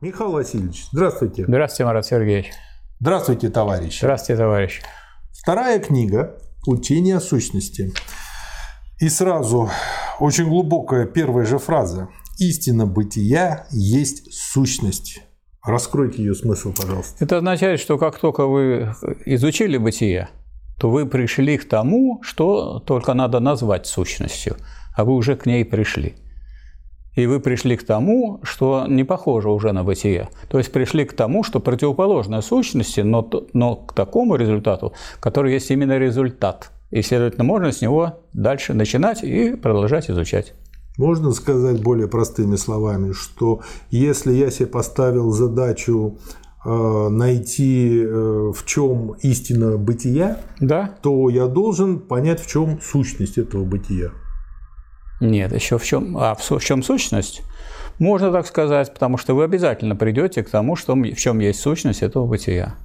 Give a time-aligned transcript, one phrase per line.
[0.00, 1.44] Михаил Васильевич, здравствуйте.
[1.48, 2.52] Здравствуйте, Марат Сергеевич.
[3.00, 3.98] Здравствуйте, товарищи.
[3.98, 4.80] Здравствуйте, товарищ.
[5.32, 6.38] Вторая книга
[6.68, 7.92] «Учение о сущности».
[9.00, 9.68] И сразу
[10.20, 12.10] очень глубокая первая же фраза.
[12.38, 15.20] «Истина бытия есть сущность».
[15.64, 17.16] Раскройте ее смысл, пожалуйста.
[17.18, 18.94] Это означает, что как только вы
[19.26, 20.28] изучили бытие,
[20.78, 24.58] то вы пришли к тому, что только надо назвать сущностью,
[24.96, 26.14] а вы уже к ней пришли.
[27.18, 30.28] И вы пришли к тому, что не похоже уже на бытие.
[30.48, 35.68] То есть пришли к тому, что противоположно сущности, но, но к такому результату, который есть
[35.72, 36.70] именно результат.
[36.92, 40.54] И, следовательно, можно с него дальше начинать и продолжать изучать.
[40.96, 46.18] Можно сказать более простыми словами, что если я себе поставил задачу
[46.64, 50.94] э, найти, э, в чем истина бытия, да.
[51.02, 54.12] то я должен понять, в чем сущность этого бытия.
[55.20, 57.42] Нет, еще в чем, а в чем сущность?
[57.98, 62.02] Можно так сказать, потому что вы обязательно придете к тому, что, в чем есть сущность
[62.02, 62.76] этого бытия.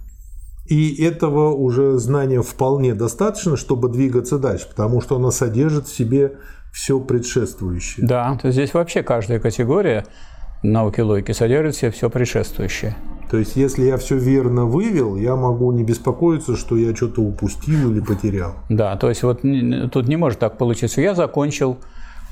[0.66, 6.38] И этого уже знания вполне достаточно, чтобы двигаться дальше, потому что оно содержит в себе
[6.71, 8.08] все предшествующее.
[8.08, 10.05] Да, то здесь вообще каждая категория
[10.63, 12.95] науки логики содержит в себе все предшествующее.
[13.30, 17.91] То есть, если я все верно вывел, я могу не беспокоиться, что я что-то упустил
[17.91, 18.55] или потерял.
[18.69, 19.41] Да, то есть вот
[19.91, 21.02] тут не может так получиться.
[21.02, 21.77] Я закончил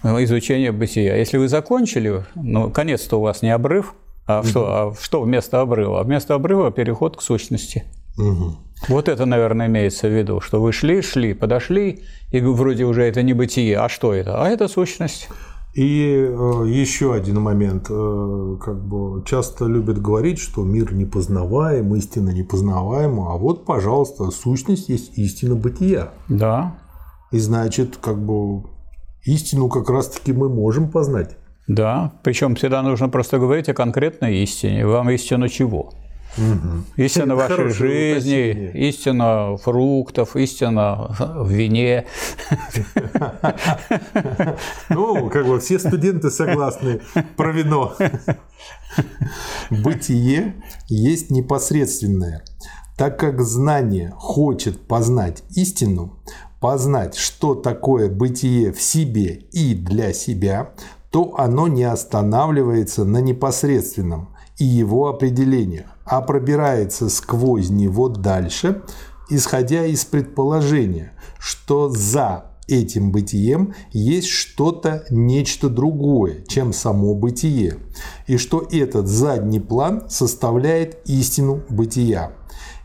[0.04, 1.16] изучение бытия.
[1.16, 3.94] Если вы закончили, ну, конец-то у вас не обрыв,
[4.28, 4.48] а угу.
[4.48, 6.00] что, а что вместо обрыва?
[6.00, 7.86] А вместо обрыва переход к сущности.
[8.18, 8.56] Угу.
[8.90, 13.22] Вот это, наверное, имеется в виду, что вы шли, шли, подошли, и вроде уже это
[13.22, 14.44] не бытие, а что это?
[14.44, 15.30] А это сущность.
[15.74, 17.88] И э, еще один момент.
[17.90, 23.34] Э, как бы часто любят говорить, что мир непознаваем, истина непознаваема.
[23.34, 26.12] А вот, пожалуйста, сущность есть истина бытия.
[26.28, 26.76] Да.
[27.32, 28.64] И значит, как бы
[29.24, 31.38] истину как раз-таки мы можем познать.
[31.68, 34.86] Да, причем всегда нужно просто говорить о конкретной истине.
[34.86, 35.94] Вам истину чего?
[36.38, 37.04] Угу.
[37.04, 38.90] Истина вашей жизни, уточнение.
[38.90, 42.06] истина фруктов, истина в вине.
[44.90, 47.02] Ну, как бы все студенты согласны
[47.36, 47.96] про вино.
[49.70, 50.56] Бытие
[50.88, 52.44] есть непосредственное.
[52.98, 56.22] Так как знание хочет познать истину,
[56.62, 60.72] познать, что такое бытие в себе и для себя,
[61.10, 68.84] то оно не останавливается на непосредственном и его определениях, а пробирается сквозь него дальше,
[69.30, 77.78] исходя из предположения, что за этим бытием есть что-то, нечто другое, чем само бытие,
[78.28, 82.34] и что этот задний план составляет истину бытия.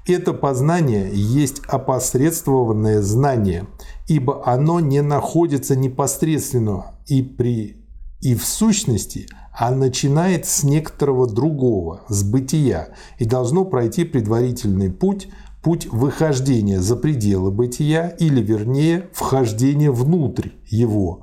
[0.06, 3.66] Это познание есть опосредствованное знание,
[4.06, 7.84] ибо оно не находится непосредственно и, при,
[8.20, 15.28] и в сущности, а начинает с некоторого другого, с бытия, и должно пройти предварительный путь,
[15.60, 21.22] путь выхождения за пределы бытия, или вернее, вхождения внутрь его,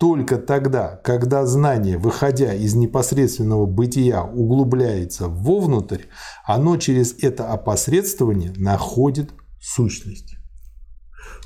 [0.00, 6.04] только тогда, когда знание, выходя из непосредственного бытия, углубляется вовнутрь,
[6.46, 10.36] оно через это опосредствование находит сущность.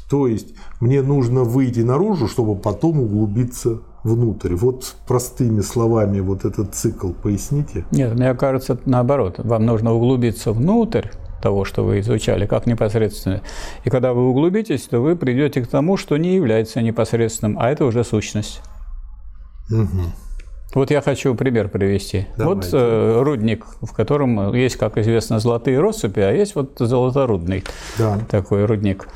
[0.08, 4.54] То есть мне нужно выйти наружу, чтобы потом углубиться внутрь.
[4.54, 7.84] Вот простыми словами вот этот цикл поясните.
[7.90, 9.34] Нет, мне кажется, наоборот.
[9.38, 11.08] Вам нужно углубиться внутрь,
[11.44, 13.42] того, что вы изучали, как непосредственно.
[13.84, 17.84] И когда вы углубитесь, то вы придете к тому, что не является непосредственным, а это
[17.84, 18.62] уже сущность.
[19.70, 20.02] Угу.
[20.74, 22.26] Вот я хочу пример привести.
[22.38, 22.70] Давайте.
[22.70, 27.62] Вот э, рудник, в котором есть, как известно, золотые россыпи, а есть вот золоторудный
[27.98, 28.18] да.
[28.30, 29.06] такой рудник.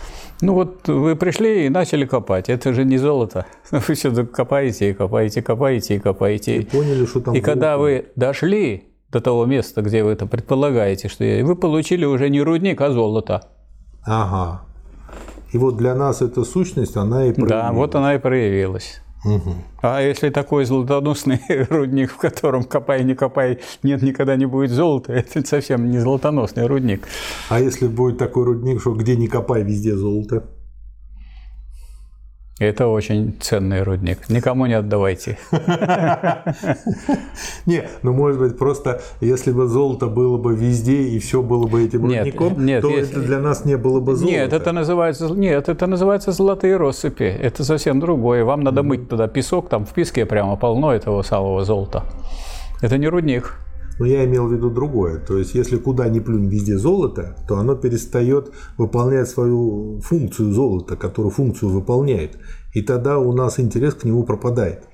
[0.42, 2.50] Ну вот вы пришли и начали копать.
[2.50, 3.46] Это же не золото.
[3.72, 6.56] Вы все копаете и копаете, копаете и копаете.
[6.58, 7.34] И поняли, что там.
[7.34, 12.28] И когда вы дошли до того места, где вы это предполагаете, что вы получили уже
[12.28, 13.42] не рудник, а золото.
[14.04, 14.62] Ага.
[15.52, 17.50] И вот для нас эта сущность, она и проявилась.
[17.50, 19.00] Да, вот она и проявилась.
[19.24, 19.54] Угу.
[19.82, 25.12] А если такой золотоносный рудник, в котором копай, не копай, нет, никогда не будет золота,
[25.14, 27.08] это совсем не золотоносный рудник.
[27.48, 30.44] А если будет такой рудник, что где не копай, везде золото?
[32.58, 34.28] Это очень ценный рудник.
[34.28, 35.38] Никому не отдавайте.
[37.66, 41.84] Не, ну может быть просто, если бы золото было бы везде и все было бы
[41.84, 44.34] этим рудником, то это для нас не было бы золото.
[44.34, 47.22] Нет, это называется, нет, это называется золотые россыпи.
[47.22, 48.44] Это совсем другое.
[48.44, 52.02] Вам надо мыть туда песок, там в песке прямо полно этого самого золота.
[52.82, 53.54] Это не рудник.
[53.98, 55.18] Но я имел в виду другое.
[55.18, 60.96] То есть, если куда ни плюнь везде золото, то оно перестает выполнять свою функцию золота,
[60.96, 62.38] которую функцию выполняет.
[62.74, 64.84] и тогда у нас интерес к нему пропадает.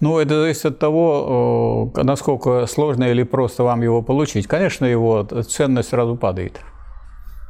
[0.00, 4.46] Ну, это зависит от того, насколько сложно или просто вам его получить.
[4.46, 6.60] Конечно, его ценность сразу падает.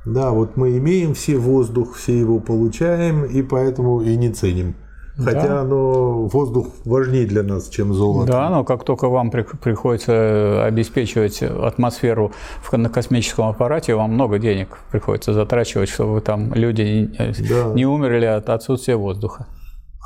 [0.07, 4.75] Да, вот мы имеем все воздух, все его получаем, и поэтому и не ценим.
[5.17, 5.61] Хотя да.
[5.61, 8.33] оно, воздух важнее для нас, чем золото.
[8.33, 12.33] Да, но как только вам приходится обеспечивать атмосферу
[12.73, 17.11] на космическом аппарате, вам много денег приходится затрачивать, чтобы там люди
[17.49, 17.73] да.
[17.75, 19.47] не умерли от отсутствия воздуха.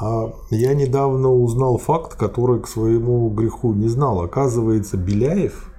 [0.01, 4.21] А я недавно узнал факт, который к своему греху не знал.
[4.21, 5.73] Оказывается, Беляев,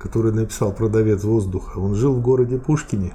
[0.00, 3.12] который написал «Продавец воздуха», он жил в городе Пушкине.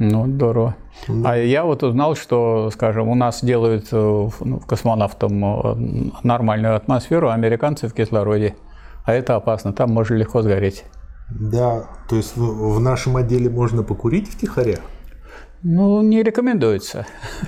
[0.00, 0.76] Ну, здорово.
[1.08, 1.32] Да.
[1.32, 7.28] А я вот узнал, что, скажем, у нас делают э, ну, космонавтам э, нормальную атмосферу,
[7.28, 8.56] а американцы в кислороде.
[9.04, 10.84] А это опасно, там можно легко сгореть.
[11.28, 14.78] Да, то есть в нашем отделе можно покурить втихаря?
[15.62, 17.06] Ну, не рекомендуется.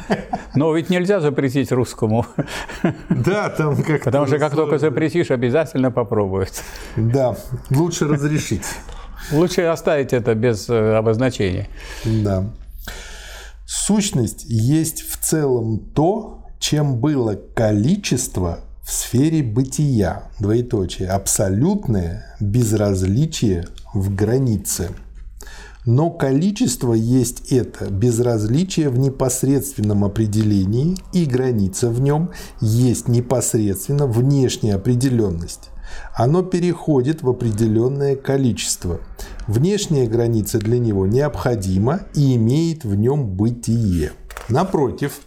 [0.54, 2.26] Но ведь нельзя запретить русскому.
[3.08, 6.62] Да, там как Потому что как только запретишь, обязательно попробуют.
[6.96, 7.34] Да,
[7.70, 8.66] лучше разрешить.
[9.30, 11.68] Лучше оставить это без э, обозначения.
[12.04, 12.50] Да.
[13.66, 24.14] Сущность есть в целом то, чем было количество в сфере бытия, двоеточие, абсолютное безразличие в
[24.14, 24.90] границе.
[25.84, 32.30] Но количество есть это безразличие в непосредственном определении, и граница в нем
[32.60, 35.71] есть непосредственно внешняя определенность
[36.14, 39.00] оно переходит в определенное количество.
[39.46, 44.12] Внешняя граница для него необходима и имеет в нем бытие.
[44.48, 45.20] Напротив,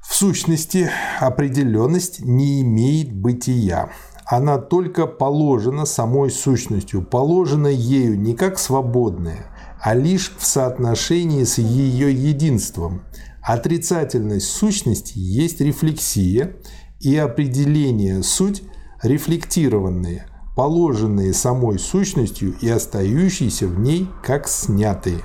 [0.00, 0.90] в сущности,
[1.20, 3.90] определенность не имеет бытия.
[4.26, 9.46] Она только положена самой сущностью, положена ею не как свободная,
[9.80, 13.02] а лишь в соотношении с ее единством.
[13.42, 16.56] Отрицательность сущности есть рефлексия,
[17.00, 18.62] и определение суть–
[19.02, 25.20] рефлектированные, положенные самой сущностью и остающиеся в ней как снятые.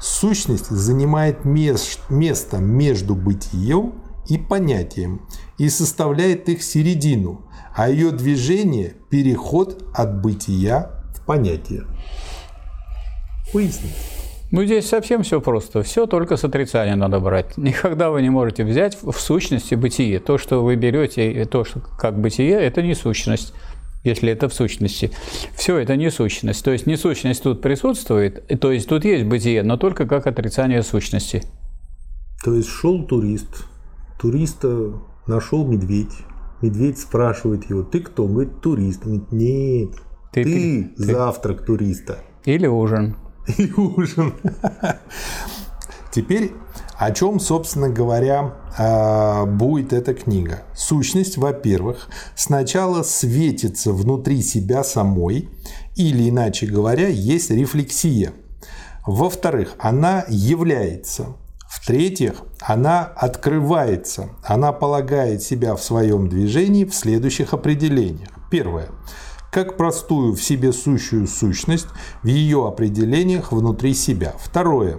[0.00, 3.94] Сущность занимает место между бытием
[4.28, 5.26] и понятием
[5.58, 11.84] и составляет их середину, а ее движение– переход от бытия в понятие.
[13.52, 14.19] Пояснить.
[14.50, 15.82] Ну, здесь совсем все просто.
[15.82, 17.56] Все только с отрицания надо брать.
[17.56, 20.18] Никогда вы не можете взять в сущности бытие.
[20.18, 23.54] То, что вы берете, то, что как бытие, это не сущность
[24.02, 25.10] если это в сущности.
[25.54, 26.64] Все это не сущность.
[26.64, 30.82] То есть не сущность тут присутствует, то есть тут есть бытие, но только как отрицание
[30.82, 31.42] сущности.
[32.42, 33.66] То есть шел турист,
[34.18, 34.94] туриста
[35.26, 36.16] нашел медведь.
[36.62, 38.24] Медведь спрашивает его, ты кто?
[38.24, 39.02] Он говорит, турист.
[39.04, 39.90] Он говорит, нет,
[40.32, 42.20] ты, ты, ты завтрак туриста.
[42.46, 43.16] Или ужин
[43.46, 44.34] и ужин.
[46.12, 46.52] Теперь
[47.00, 50.64] о чем, собственно говоря, а, будет эта книга?
[50.76, 55.48] Сущность, во-первых, сначала светится внутри себя самой,
[55.96, 58.34] или, иначе говоря, есть рефлексия.
[59.06, 61.28] Во-вторых, она является.
[61.70, 64.28] В-третьих, она открывается.
[64.44, 68.28] Она полагает себя в своем движении в следующих определениях.
[68.50, 68.90] Первое
[69.50, 71.88] как простую в себе сущую сущность
[72.22, 74.34] в ее определениях внутри себя.
[74.38, 74.98] Второе.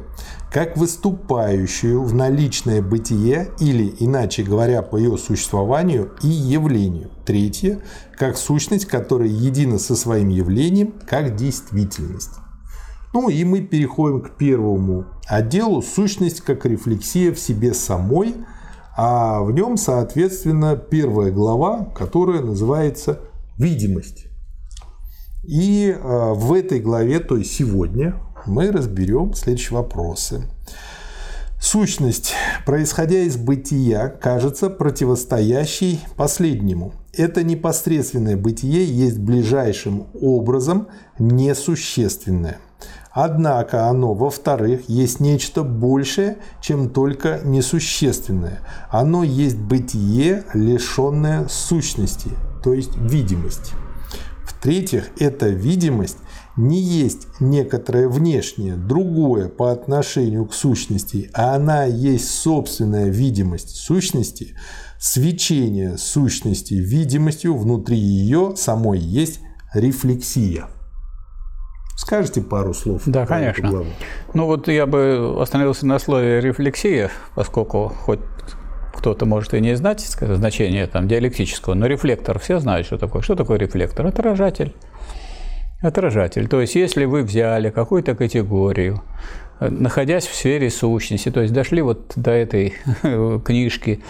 [0.52, 7.10] Как выступающую в наличное бытие или, иначе говоря, по ее существованию и явлению.
[7.26, 7.82] Третье.
[8.18, 12.32] Как сущность, которая едина со своим явлением, как действительность.
[13.14, 18.36] Ну и мы переходим к первому отделу «Сущность как рефлексия в себе самой»,
[18.96, 23.20] а в нем, соответственно, первая глава, которая называется
[23.58, 24.31] «Видимость».
[25.44, 30.44] И э, в этой главе, то есть сегодня, мы разберем следующие вопросы.
[31.60, 32.34] Сущность,
[32.66, 36.94] происходя из бытия, кажется противостоящей последнему.
[37.14, 40.88] Это непосредственное бытие есть ближайшим образом
[41.20, 42.58] несущественное.
[43.12, 48.60] Однако оно, во-вторых, есть нечто большее, чем только несущественное.
[48.90, 52.32] Оно есть бытие, лишенное сущности,
[52.64, 53.74] то есть видимости.
[54.62, 56.20] В-третьих, эта видимость
[56.56, 64.54] не есть некоторое внешнее, другое по отношению к сущности, а она есть собственная видимость сущности,
[65.00, 69.40] свечение сущности видимостью внутри ее самой есть
[69.74, 70.68] рефлексия.
[71.98, 73.02] Скажите пару слов?
[73.08, 73.84] Да, конечно.
[74.36, 78.20] Ну вот я бы остановился на слове рефлексия, поскольку хоть
[78.94, 83.22] кто-то может и не знать значение там, диалектического, но рефлектор все знают, что такое.
[83.22, 84.06] Что такое рефлектор?
[84.06, 84.74] Отражатель.
[85.82, 86.48] Отражатель.
[86.48, 89.02] То есть, если вы взяли какую-то категорию,
[89.60, 92.76] находясь в сфере сущности, то есть дошли вот до этой
[93.46, 94.02] книжки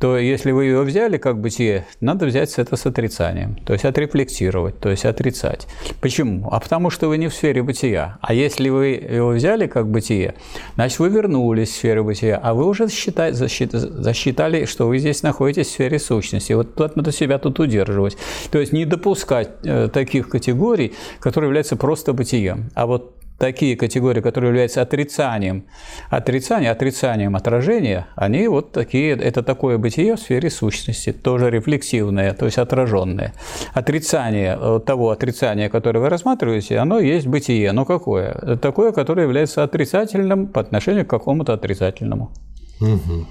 [0.00, 4.78] то если вы ее взяли как бытие, надо взять это с отрицанием, то есть отрефлексировать,
[4.78, 5.66] то есть отрицать.
[6.00, 6.48] Почему?
[6.50, 8.18] А потому что вы не в сфере бытия.
[8.20, 10.34] А если вы его взяли как бытие,
[10.74, 15.68] значит, вы вернулись в сферу бытия, а вы уже считали, засчитали, что вы здесь находитесь
[15.68, 16.52] в сфере сущности.
[16.52, 18.16] Вот тут надо себя тут удерживать.
[18.50, 22.70] То есть не допускать э, таких категорий, которые являются просто бытием.
[22.74, 25.64] А вот такие категории, которые являются отрицанием,
[26.10, 32.46] отрицанием, отрицанием отражения, они вот такие, это такое бытие в сфере сущности, тоже рефлексивное, то
[32.46, 33.34] есть отраженное.
[33.72, 37.72] Отрицание э, того отрицания, которое вы рассматриваете, оно есть бытие.
[37.72, 38.56] Но какое?
[38.56, 42.32] Такое, которое является отрицательным по отношению к какому-то отрицательному.
[42.80, 43.26] Угу.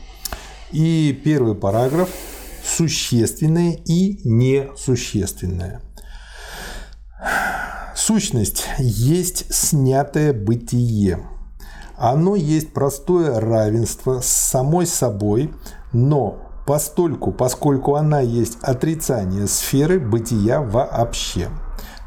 [0.74, 2.10] И первый параграф–
[2.64, 5.82] существенное и несущественное.
[7.96, 11.20] Сущность есть снятое бытие.
[11.96, 15.54] Оно есть простое равенство с самой собой,
[15.92, 21.50] но постольку, поскольку она есть отрицание сферы бытия вообще.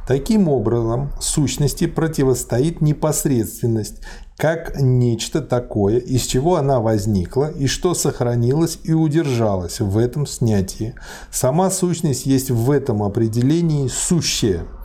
[0.07, 4.02] Таким образом, сущности противостоит непосредственность,
[4.37, 10.95] как нечто такое, из чего она возникла и что сохранилось и удержалось в этом снятии.
[11.31, 14.64] Сама сущность есть в этом определении сущее–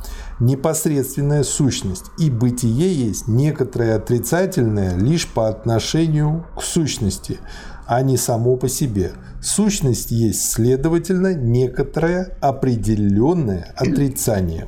[0.41, 7.39] непосредственная сущность, и бытие есть некоторое отрицательное лишь по отношению к сущности,
[7.85, 9.11] а не само по себе.
[9.41, 14.67] Сущность есть, следовательно, некоторое определенное отрицание.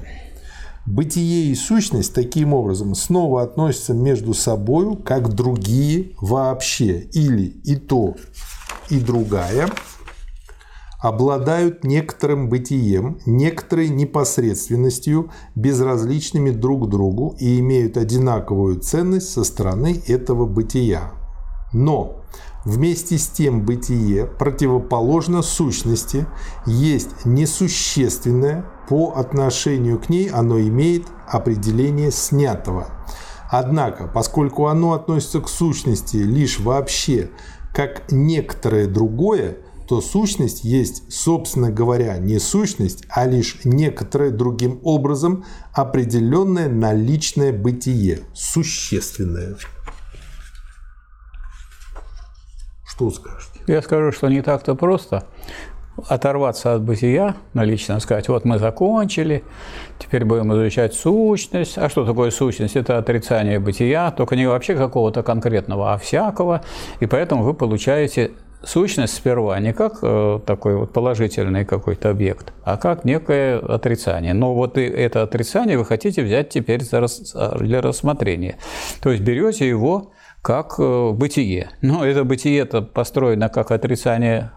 [0.86, 8.16] Бытие и сущность таким образом снова относятся между собой как другие вообще, или и то,
[8.90, 9.70] и другая–
[11.04, 20.46] обладают некоторым бытием, некоторой непосредственностью, безразличными друг другу и имеют одинаковую ценность со стороны этого
[20.46, 21.12] бытия.
[21.74, 22.24] Но
[22.65, 26.25] вместе с тем бытие противоположно сущности,
[26.65, 32.88] есть несущественное, по отношению к ней оно имеет определение снятого.
[33.50, 37.29] Однако, поскольку оно относится к сущности лишь вообще
[37.74, 45.46] как некоторое другое, то сущность есть, собственно говоря, не сущность, а лишь некоторое другим образом
[45.74, 49.55] определенное наличное бытие, существенное.
[53.03, 53.60] Что скажете?
[53.67, 55.25] Я скажу, что не так-то просто
[56.07, 59.43] оторваться от бытия, налично сказать, вот мы закончили,
[60.00, 61.77] теперь будем изучать сущность.
[61.77, 62.75] А что такое сущность?
[62.75, 66.62] Это отрицание бытия, только не вообще какого-то конкретного, а всякого.
[67.00, 68.31] И поэтому вы получаете
[68.63, 74.33] сущность сперва не как э, такой вот положительный какой-то объект, а как некое отрицание.
[74.33, 78.55] Но вот и это отрицание вы хотите взять теперь для рассмотрения.
[79.01, 80.12] То есть берете его
[80.43, 81.71] как э, бытие.
[81.81, 84.51] Но это бытие это построено как отрицание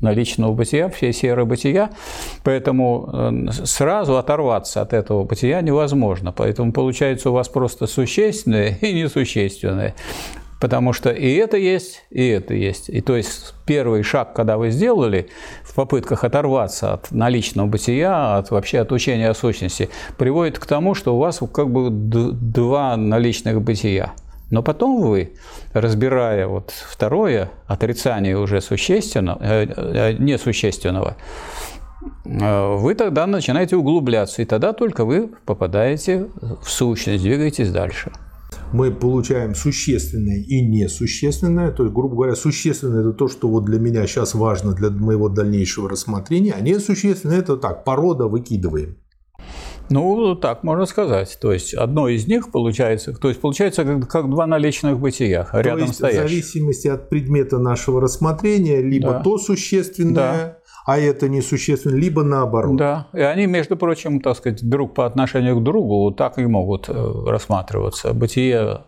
[0.00, 1.90] наличного бытия, всей серы бытия,
[2.42, 6.32] поэтому э, сразу оторваться от этого бытия невозможно.
[6.32, 9.94] Поэтому получается у вас просто существенное и несущественное.
[10.60, 12.88] Потому что и это есть, и это есть.
[12.88, 15.28] И то есть первый шаг, когда вы сделали
[15.62, 20.94] в попытках оторваться от наличного бытия, от вообще от учения о сущности, приводит к тому,
[20.94, 24.14] что у вас как бы два наличных бытия.
[24.50, 25.34] Но потом вы,
[25.72, 31.16] разбирая вот второе, отрицание уже существенного, э, э, несущественного,
[32.24, 36.28] э, вы тогда начинаете углубляться, и тогда только вы попадаете
[36.62, 38.10] в сущность, двигаетесь дальше
[38.72, 41.70] мы получаем существенное и несущественное.
[41.70, 45.28] То есть, грубо говоря, существенное– это то, что вот для меня сейчас важно для моего
[45.28, 48.96] дальнейшего рассмотрения, а несущественное– это так, порода выкидываем.
[49.90, 51.38] Ну, так можно сказать.
[51.40, 55.60] То есть одно из них получается, то есть получается как, как два наличных бытия то
[55.60, 56.24] рядом есть, стоящих.
[56.24, 59.20] В зависимости от предмета нашего рассмотрения, либо да.
[59.20, 62.76] то существенное, да а это несущественно, либо наоборот.
[62.76, 66.88] Да, и они, между прочим, так сказать, друг по отношению к другу так и могут
[66.88, 66.94] э,
[67.26, 68.14] рассматриваться.
[68.14, 68.84] Бытие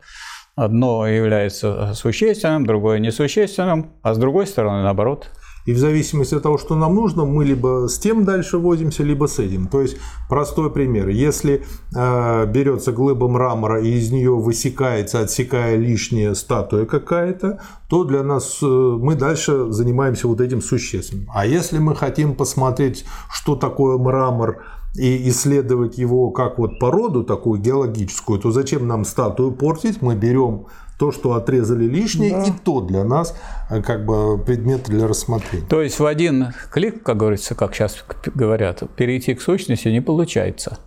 [0.56, 5.28] одно является существенным, другое несущественным, а с другой стороны, наоборот–
[5.66, 9.26] и в зависимости от того, что нам нужно, мы либо с тем дальше возимся, либо
[9.26, 9.66] с этим.
[9.66, 9.96] То есть
[10.28, 11.08] простой пример.
[11.08, 11.64] Если
[11.94, 18.58] э, берется глыба мрамора и из нее высекается, отсекая лишняя статуя какая-то, то для нас
[18.62, 21.28] э, мы дальше занимаемся вот этим существенным.
[21.34, 24.62] А если мы хотим посмотреть, что такое мрамор,
[24.96, 30.02] и исследовать его как вот породу такую геологическую, то зачем нам статую портить?
[30.02, 30.66] Мы берем
[31.00, 32.44] то, что отрезали лишнее, да.
[32.44, 33.34] и то для нас
[33.70, 35.64] э, как бы предмет для рассмотрения.
[35.66, 40.78] То есть в один клик, как говорится, как сейчас говорят, перейти к сущности не получается.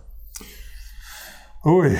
[1.64, 1.98] Ой.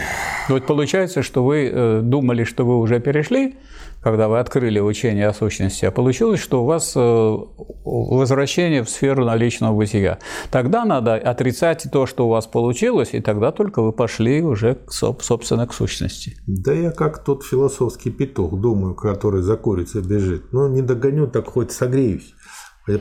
[0.49, 3.57] Вот получается, что вы э, думали, что вы уже перешли,
[4.05, 7.37] когда вы открыли учение о сущности, а получилось, что у вас э,
[7.85, 10.19] возвращение в сферу наличного бытия.
[10.51, 15.67] Тогда надо отрицать то, что у вас получилось, и тогда только вы пошли уже, собственно,
[15.67, 16.37] к сущности.
[16.47, 20.53] Да я как тот философский петух, думаю, который за курицей бежит.
[20.53, 22.35] Ну, не догоню, так хоть согреюсь.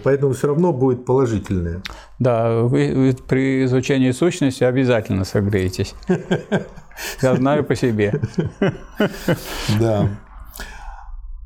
[0.04, 1.84] Поэтому все равно будет положительное.
[2.20, 5.96] Да, вы при изучении сущности обязательно согреетесь.
[7.22, 8.22] Я знаю по себе.
[9.78, 10.10] Да.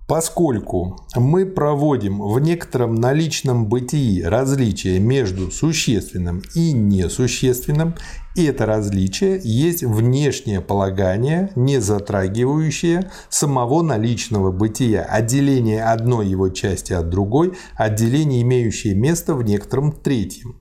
[0.07, 7.93] Поскольку мы проводим в некотором наличном бытии различие между существенным и несущественным,
[8.33, 17.09] это различие есть внешнее полагание, не затрагивающее самого наличного бытия, отделение одной его части от
[17.09, 20.55] другой, отделение, имеющее место в некотором третьем.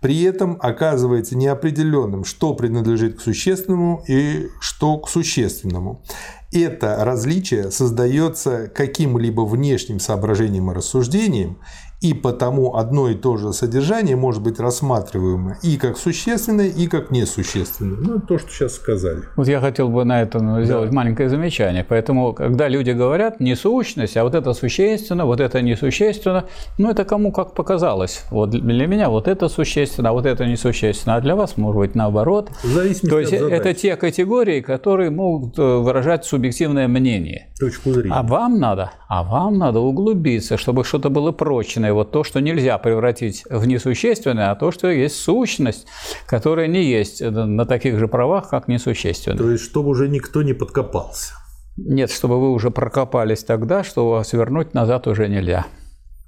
[0.00, 6.04] При этом оказывается неопределенным, что принадлежит к существенному и что к существенному
[6.52, 11.58] это различие создается каким-либо внешним соображением и рассуждением,
[12.02, 17.12] и потому одно и то же содержание может быть рассматриваемо и как существенное, и как
[17.12, 17.96] несущественное.
[17.96, 19.22] Ну, то, что сейчас сказали.
[19.36, 20.96] Вот я хотел бы на этом сделать да.
[20.96, 21.86] маленькое замечание.
[21.88, 26.44] Поэтому, когда люди говорят не сущность, а вот это существенно, вот это несущественно,
[26.76, 28.24] ну, это кому как показалось.
[28.30, 31.94] Вот для меня вот это существенно, а вот это несущественно, а для вас, может быть,
[31.94, 32.50] наоборот.
[32.64, 37.48] В то есть это те категории, которые могут э, выражать субъективное мнение.
[37.60, 38.12] Точку зрения.
[38.12, 42.78] А вам надо, а вам надо углубиться, чтобы что-то было прочное вот то, что нельзя
[42.78, 45.86] превратить в несущественное, а то, что есть сущность,
[46.26, 49.38] которая не есть на таких же правах, как несущественное.
[49.38, 51.34] То есть, чтобы уже никто не подкопался.
[51.76, 55.66] Нет, чтобы вы уже прокопались тогда, что вас вернуть назад уже нельзя.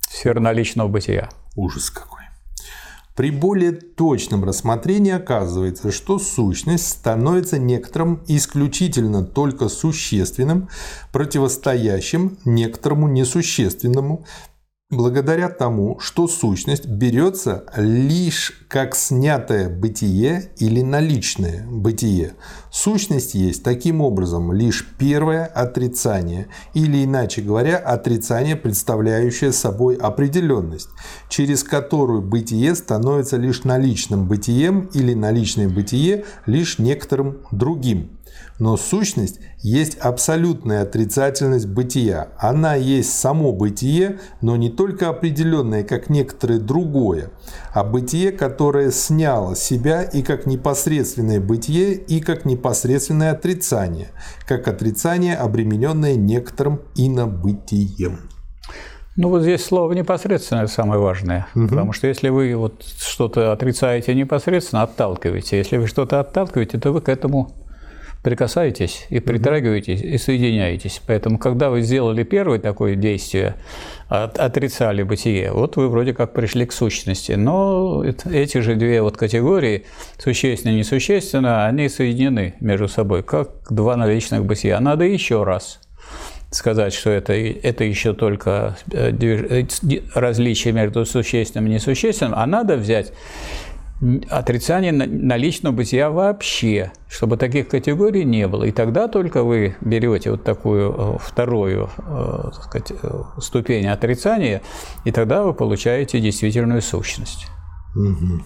[0.01, 1.29] Сфера наличного бытия.
[1.55, 2.23] Ужас какой.
[3.15, 10.69] При более точном рассмотрении оказывается, что сущность становится некоторым исключительно только существенным,
[11.13, 14.27] противостоящим некоторому несущественному,
[14.95, 22.35] благодаря тому, что сущность берется лишь как снятое бытие или наличное бытие.
[22.71, 30.89] Сущность есть таким образом лишь первое отрицание, или иначе говоря, отрицание, представляющее собой определенность,
[31.29, 38.19] через которую бытие становится лишь наличным бытием или наличное бытие лишь некоторым другим.
[38.61, 42.29] Но сущность есть абсолютная отрицательность бытия.
[42.39, 47.31] Она есть само бытие, но не только определенное, как некоторое другое,
[47.73, 54.09] а бытие, которое сняло себя и как непосредственное бытие, и как непосредственное отрицание,
[54.47, 58.31] как отрицание, обремененное некоторым инобытием.
[59.17, 61.69] Ну вот здесь слово непосредственно самое важное, угу.
[61.69, 67.01] потому что если вы вот что-то отрицаете непосредственно, отталкиваете, если вы что-то отталкиваете, то вы
[67.01, 67.53] к этому
[68.25, 71.01] прикасаетесь и притрагиваетесь и соединяетесь.
[71.07, 73.55] Поэтому, когда вы сделали первое такое действие,
[74.09, 77.33] отрицали бытие, вот вы вроде как пришли к сущности.
[77.33, 79.85] Но эти же две вот категории,
[80.19, 84.81] существенно и несущественно, они соединены между собой, как два наличных бытия.
[84.81, 85.81] Надо еще раз
[86.51, 89.65] сказать, что это, это еще только э, э,
[90.15, 93.13] различие между существенным и несущественным, а надо взять
[94.29, 98.65] отрицание наличного бытия вообще, чтобы таких категорий не было.
[98.65, 104.63] И тогда только вы берете вот такую э, вторую э, сказать, э, ступень отрицания,
[105.05, 107.47] и тогда вы получаете действительную сущность.
[107.95, 108.43] Угу.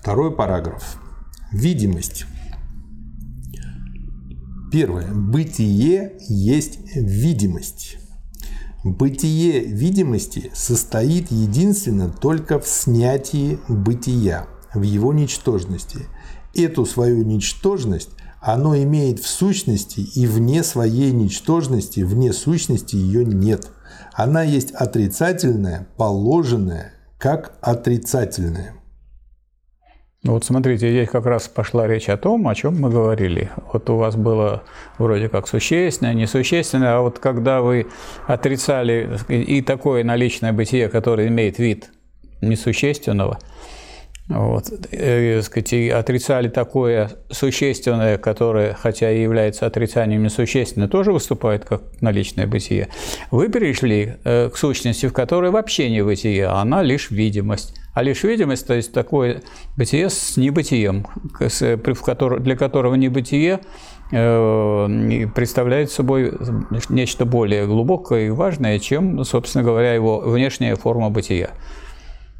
[0.00, 0.96] Второй параграф.
[1.52, 2.26] Видимость.
[4.70, 5.08] Первое.
[5.12, 7.99] Бытие есть видимость.
[8.82, 16.06] Бытие видимости состоит единственно только в снятии бытия, в его ничтожности.
[16.54, 23.70] Эту свою ничтожность оно имеет в сущности и вне своей ничтожности, вне сущности ее нет.
[24.14, 28.79] Она есть отрицательная, положенная, как отрицательная.
[30.22, 33.50] Вот смотрите, здесь как раз пошла речь о том, о чем мы говорили.
[33.72, 34.64] Вот у вас было
[34.98, 37.86] вроде как существенное, несущественное, а вот когда вы
[38.26, 41.90] отрицали и такое наличное бытие, которое имеет вид
[42.42, 43.38] несущественного,
[44.28, 51.64] вот, э, сказать, и отрицали такое существенное, которое, хотя и является отрицанием несущественного, тоже выступает
[51.64, 52.88] как наличное бытие.
[53.30, 57.79] Вы перешли э, к сущности, в которой вообще не бытие, а она лишь видимость.
[57.92, 59.42] А лишь видимость, то есть такое
[59.76, 61.06] бытие с небытием,
[61.38, 63.60] для которого небытие
[64.12, 66.32] э, представляет собой
[66.88, 71.50] нечто более глубокое и важное, чем, собственно говоря, его внешняя форма бытия.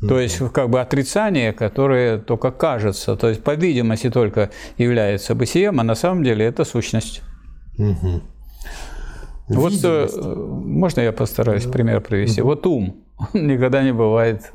[0.08, 5.78] То есть как бы отрицание, которое только кажется, то есть по видимости только является бытием,
[5.78, 7.22] а на самом деле это сущность.
[7.76, 8.22] Угу.
[9.48, 12.40] Вот э, можно я постараюсь пример привести.
[12.40, 14.50] Вот ум он никогда не бывает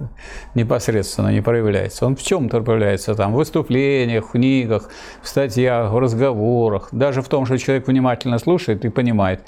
[0.56, 2.06] непосредственно, не проявляется.
[2.06, 4.90] Он в чем-то проявляется там, в выступлениях, в книгах,
[5.22, 9.42] в статьях, в разговорах, даже в том, что человек внимательно слушает и понимает.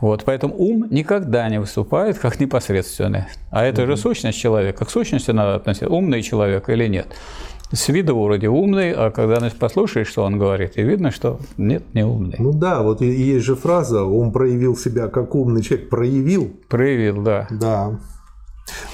[0.00, 3.24] Вот, поэтому ум никогда не выступает как непосредственный.
[3.50, 4.84] А это же сущность человека.
[4.84, 7.06] К сущности надо относиться, умный человек или нет.
[7.72, 12.04] С виду вроде умный, а когда послушаешь, что он говорит, и видно, что нет, не
[12.04, 12.36] умный.
[12.38, 15.88] Ну да, вот есть же фраза, он проявил себя как умный человек.
[15.88, 16.52] Проявил?
[16.68, 17.46] Проявил, да.
[17.50, 17.98] Да.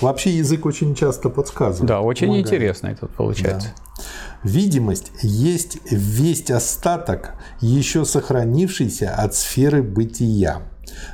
[0.01, 1.89] Вообще язык очень часто подсказывает.
[1.89, 2.47] Да, очень помогает.
[2.47, 3.69] интересно это получается.
[3.77, 4.03] Да.
[4.45, 10.63] Видимость есть весть остаток, еще сохранившийся от сферы бытия.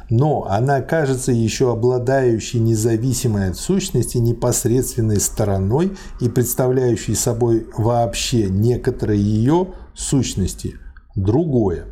[0.09, 9.21] Но она кажется еще обладающей независимой от сущности непосредственной стороной и представляющей собой вообще некоторые
[9.21, 10.75] ее сущности.
[11.17, 11.87] Другое.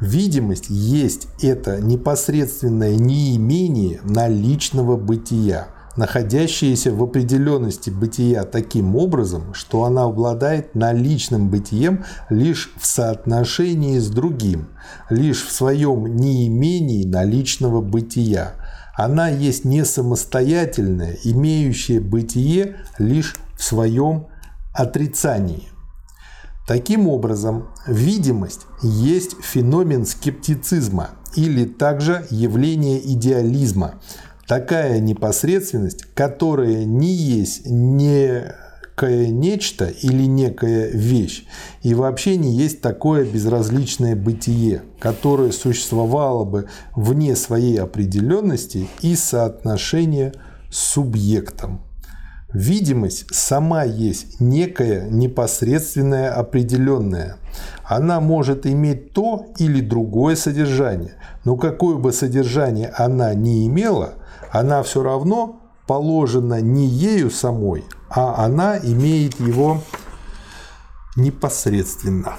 [0.00, 10.04] Видимость есть это непосредственное неимение наличного бытия, находящееся в определенности бытия таким образом, что она
[10.04, 14.68] обладает наличным бытием лишь в соотношении с другим,
[15.08, 18.52] лишь в своем неимении наличного бытия.
[18.94, 24.26] Она есть не самостоятельное, имеющее бытие лишь в своем
[24.74, 25.68] отрицании.
[26.66, 34.00] Таким образом, видимость есть феномен скептицизма или также явление идеализма.
[34.48, 38.56] Такая непосредственность, которая не есть некое
[39.28, 41.44] нечто или некая вещь,
[41.82, 50.32] и вообще не есть такое безразличное бытие, которое существовало бы вне своей определенности и соотношения
[50.70, 51.85] с субъектом.
[52.56, 57.36] Видимость сама есть некое непосредственное определенное.
[57.84, 64.14] Она может иметь то или другое содержание, но какое бы содержание она ни имела,
[64.50, 69.82] она все равно положена не ею самой, а она имеет его
[71.14, 72.36] непосредственно.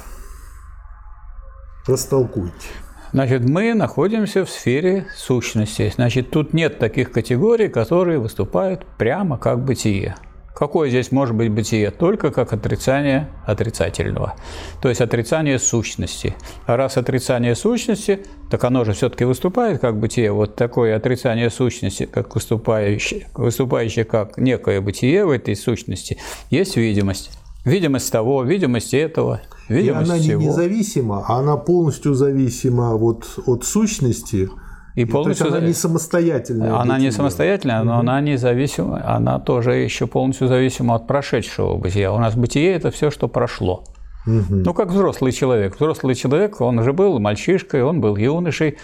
[1.85, 2.69] Растолкуйте.
[3.13, 5.91] Значит, мы находимся в сфере сущности.
[5.95, 10.15] Значит, тут нет таких категорий, которые выступают прямо как бытие.
[10.57, 11.91] Какое здесь может быть бытие?
[11.91, 14.33] Только как отрицание отрицательного.
[14.81, 16.35] То есть отрицание сущности.
[16.65, 20.31] А раз отрицание сущности, так оно же все-таки выступает как бытие.
[20.31, 26.17] Вот такое отрицание сущности, как выступающее, выступающее как некое бытие в этой сущности,
[26.49, 27.29] есть видимость.
[27.63, 30.41] Видимость того, видимость этого, видимость И она всего.
[30.41, 34.49] не независима, а она полностью зависима вот от сущности.
[34.95, 35.45] И полностью...
[35.45, 36.79] То есть она не самостоятельная.
[36.79, 37.99] Она не самостоятельная, но угу.
[37.99, 42.11] она независима, она тоже еще полностью зависима от прошедшего бытия.
[42.11, 43.83] У нас бытие– это все, что прошло.
[44.25, 44.55] Угу.
[44.55, 45.75] Ну, как взрослый человек.
[45.75, 48.77] Взрослый человек, он уже был мальчишкой, он был юношей,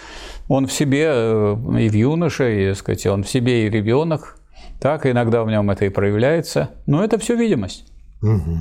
[0.48, 4.38] он в себе э, и в юноше, и, сказать, он в себе и ребенок.
[4.80, 6.70] Так, иногда в нем это и проявляется.
[6.86, 7.86] Но это все видимость.
[8.22, 8.58] Угу.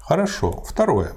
[0.00, 0.62] Хорошо.
[0.66, 1.12] Второе.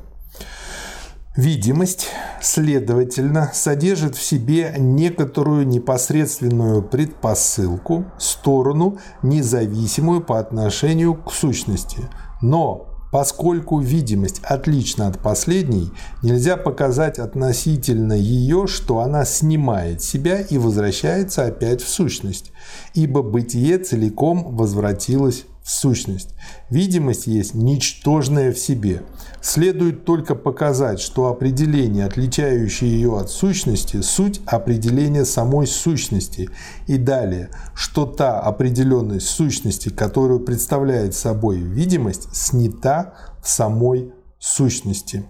[1.36, 2.08] Видимость,
[2.41, 12.08] следовательно, содержит в себе некоторую непосредственную предпосылку, сторону, независимую по отношению к сущности.
[12.41, 20.58] Но Поскольку видимость отлична от последней, нельзя показать относительно ее, что она снимает себя и
[20.58, 22.52] возвращается опять в сущность,
[22.93, 26.30] ибо бытие целиком возвратилось сущность.
[26.69, 29.01] Видимость есть ничтожная в себе.
[29.41, 36.49] Следует только показать, что определение, отличающее ее от сущности, суть определения самой сущности.
[36.86, 45.25] И далее, что та определенность сущности, которую представляет собой видимость, снята в самой сущности.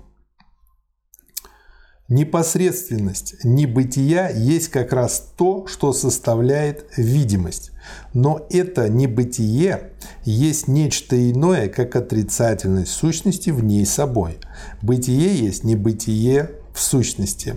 [2.08, 7.72] Непосредственность небытия есть как раз то, что составляет видимость.
[8.14, 9.90] Но это небытие
[10.24, 14.38] есть нечто иное, как отрицательность сущности в ней собой.
[14.84, 17.56] Бытие есть небытие в сущности.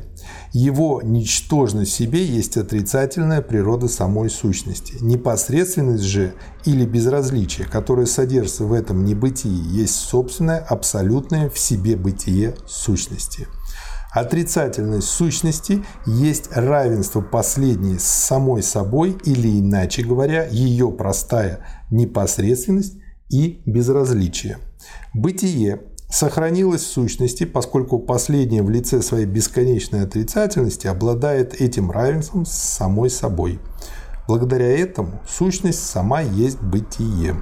[0.54, 4.94] Его ничтожность в себе есть отрицательная природа самой сущности.
[5.02, 6.32] Непосредственность же
[6.64, 13.46] или безразличие, которое содержится в этом небытии, есть собственное абсолютное в себе бытие сущности.
[14.12, 22.94] Отрицательность сущности есть равенство последней с самой собой или, иначе говоря, ее простая непосредственность
[23.29, 24.59] и безразличие.
[25.12, 32.53] Бытие сохранилось в сущности, поскольку последнее в лице своей бесконечной отрицательности обладает этим равенством с
[32.53, 33.59] самой собой.
[34.27, 37.37] Благодаря этому сущность сама есть бытие.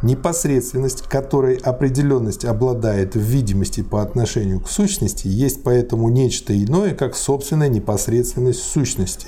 [0.00, 7.16] Непосредственность, которой определенность обладает в видимости по отношению к сущности, есть поэтому нечто иное, как
[7.16, 9.26] собственная непосредственность сущности,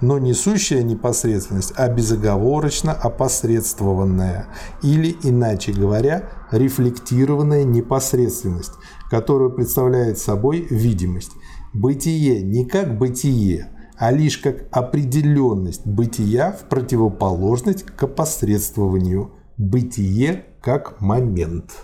[0.00, 4.48] но не сущая непосредственность, а безоговорочно опосредствованная,
[4.82, 8.72] или, иначе говоря, рефлектированная непосредственность,
[9.10, 11.30] которую представляет собой видимость.
[11.72, 21.00] Бытие не как бытие, а лишь как определенность бытия в противоположность к опосредствованию– бытие как
[21.00, 21.82] момент.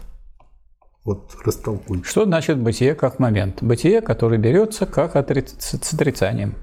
[1.05, 2.03] Вот растолкуй.
[2.03, 3.63] Что значит бытие как момент?
[3.63, 5.45] Бытие, которое берется как отри...
[5.47, 6.55] с отрицанием.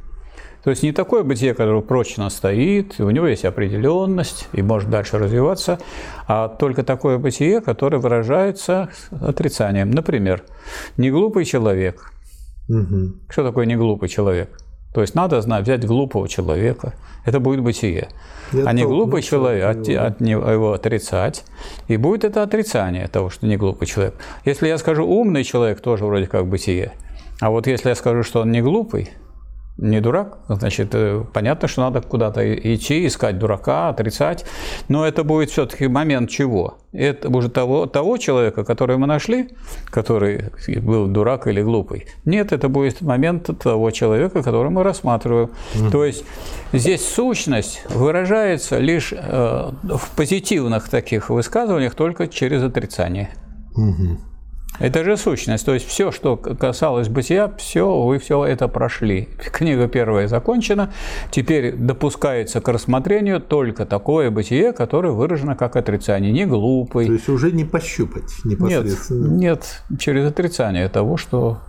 [0.64, 5.18] То есть не такое бытие, которое прочно стоит, у него есть определенность и может дальше
[5.18, 5.80] развиваться,
[6.28, 9.90] а только такое бытие, которое выражается отрицанием.
[9.90, 10.44] Например,
[10.98, 12.12] неглупый человек.
[12.70, 13.30] Угу.
[13.30, 14.56] Что такое неглупый человек?
[14.94, 16.94] То есть надо знать, взять глупого человека,
[17.26, 18.10] это будет бытие.
[18.52, 21.46] Я а не глупый человек, от, от него, его отрицать,
[21.88, 24.16] и будет это отрицание того, что не глупый человек.
[24.44, 26.92] Если я скажу умный человек, тоже вроде как бытие.
[27.40, 29.12] А вот если я скажу, что он не глупый,
[29.78, 34.46] не дурак, значит, э, понятно, что надо куда-то идти, искать дурака, отрицать,
[34.90, 36.78] но это будет все-таки момент чего?
[36.92, 39.50] Это уже того, того человека, который мы нашли,
[39.86, 42.06] который был дурак или глупый.
[42.26, 45.52] Нет, это будет момент того человека, который мы рассматриваем.
[45.74, 45.92] Mm-hmm.
[45.92, 46.26] То есть
[46.74, 53.30] здесь сущность выражается лишь э, в позитивных таких высказываниях только через отрицание.
[53.78, 54.31] Mm-hmm.
[54.80, 55.66] Это же сущность.
[55.66, 59.30] То есть все, что касалось бытия, все, вы все это прошли.
[59.38, 60.92] Книга первая закончена.
[61.30, 66.32] Теперь допускается к рассмотрению только такое бытие, которое выражено как отрицание.
[66.32, 67.08] Не глупый.
[67.08, 69.28] То есть уже не пощупать непосредственно.
[69.28, 71.60] Нет, нет через отрицание того, что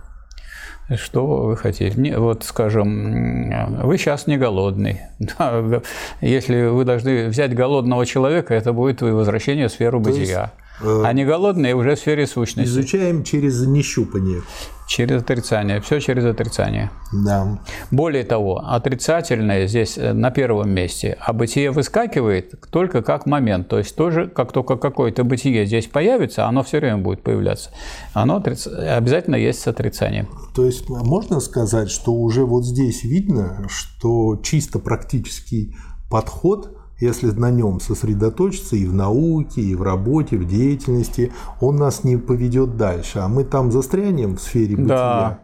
[0.97, 1.93] что вы хотите?
[1.95, 4.99] Не, вот, скажем, вы сейчас не голодный.
[6.21, 10.51] Если вы должны взять голодного человека, это будет возвращение в сферу бытия.
[10.81, 12.69] Э, Они голодные уже в сфере сущности.
[12.69, 14.41] Изучаем через нещупание.
[14.87, 15.79] Через отрицание.
[15.81, 16.91] Все через отрицание.
[17.11, 17.59] Да.
[17.89, 23.69] Более того, отрицательное здесь э, на первом месте, а бытие выскакивает только как момент.
[23.69, 27.69] То есть тоже, как только какое-то бытие здесь появится, оно все время будет появляться.
[28.13, 28.67] Оно отриц...
[28.67, 30.27] обязательно есть с отрицанием.
[30.55, 35.75] То есть можно сказать, что уже вот здесь видно, что чисто практический
[36.09, 42.03] подход– если на нем сосредоточиться и в науке, и в работе, в деятельности, он нас
[42.03, 44.87] не поведет дальше, а мы там застрянем в сфере бытия.
[44.87, 45.39] Да.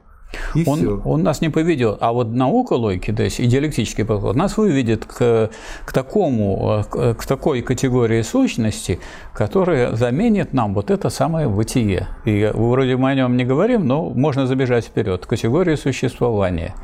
[0.55, 1.01] И он, все.
[1.05, 1.97] он нас не поведет.
[2.01, 5.49] А вот наука логики, то есть и диалектический подход, нас выведет к,
[5.85, 8.99] к, такому, к, к такой категории сущности,
[9.33, 12.07] которая заменит нам вот это самое бытие.
[12.25, 15.25] И вроде мы о нем не говорим, но можно забежать вперед.
[15.25, 16.75] Категория существования,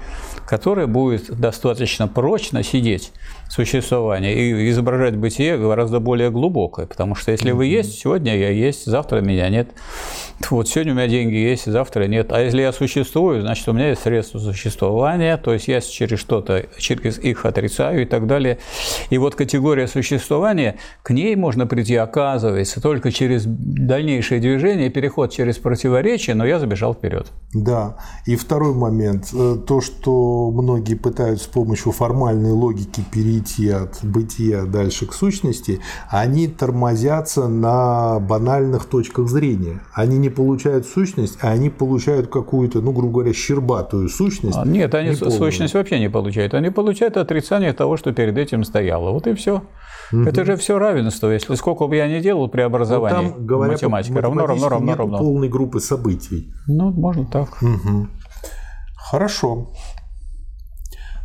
[0.47, 3.12] которая будет достаточно прочно сидеть
[3.49, 6.86] существование и изображать бытие гораздо более глубокое.
[6.86, 9.69] Потому что если вы есть, сегодня я есть, завтра меня нет.
[10.49, 12.31] Вот сегодня у меня деньги есть, завтра нет.
[12.31, 16.65] А если я существую, значит, у меня есть средства существования, то есть я через что-то,
[16.78, 18.60] через их отрицаю и так далее.
[19.10, 25.58] И вот категория существования, к ней можно прийти, оказывается, только через дальнейшее движение, переход через
[25.58, 27.28] противоречие, но я забежал вперед.
[27.54, 27.98] Да.
[28.26, 29.30] И второй момент.
[29.34, 35.80] Э, то, что многие пытаются с помощью формальной логики перейти от бытия дальше к сущности,
[36.10, 39.82] они тормозятся на банальных точках зрения.
[39.93, 44.58] Они не получают сущность, а они получают какую-то, ну, грубо говоря, щербатую сущность.
[44.58, 46.54] А, нет, они не сущность вообще не получают.
[46.54, 49.12] Они получают отрицание того, что перед этим стояло.
[49.12, 49.64] Вот и все.
[50.12, 50.24] Угу.
[50.24, 51.30] Это же все равенство.
[51.30, 55.18] Если сколько бы я ни делал преобразований ну, там, говоря, математика, равно, равно, равно, равно.
[55.18, 56.54] полной группы событий.
[56.68, 57.62] Ну, можно так.
[57.62, 58.08] Угу.
[58.96, 59.72] Хорошо.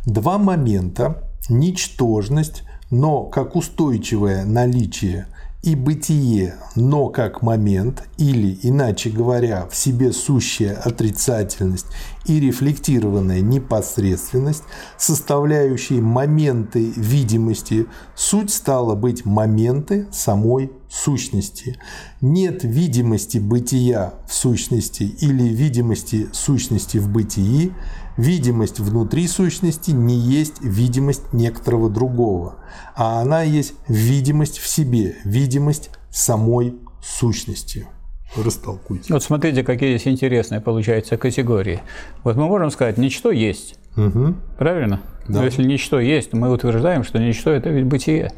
[0.05, 5.27] Два момента ничтожность, но как устойчивое наличие
[5.63, 11.85] и бытие, но как момент, или, иначе говоря, в себе сущая отрицательность
[12.25, 14.63] и рефлектированная непосредственность,
[14.97, 21.77] составляющие моменты видимости, суть стала быть моменты самой сущности.
[22.21, 27.71] Нет видимости бытия в сущности или видимости сущности в бытии,
[28.17, 32.55] Видимость внутри сущности не есть видимость некоторого другого,
[32.95, 37.87] а она есть видимость в себе, видимость самой сущности.
[38.35, 39.13] Растолкуйте.
[39.13, 41.81] Вот смотрите, какие здесь интересные получаются категории.
[42.23, 43.75] Вот мы можем сказать, ничто есть.
[43.97, 44.35] Угу.
[44.57, 45.01] Правильно?
[45.27, 45.39] Да.
[45.39, 48.31] Но если ничто есть, мы утверждаем, что ничто– это ведь бытие.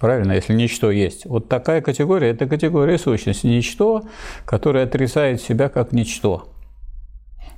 [0.00, 1.26] Правильно, если ничто есть.
[1.26, 3.46] Вот такая категория– это категория сущности.
[3.46, 4.04] Ничто,
[4.44, 6.52] которое отрицает себя как ничто,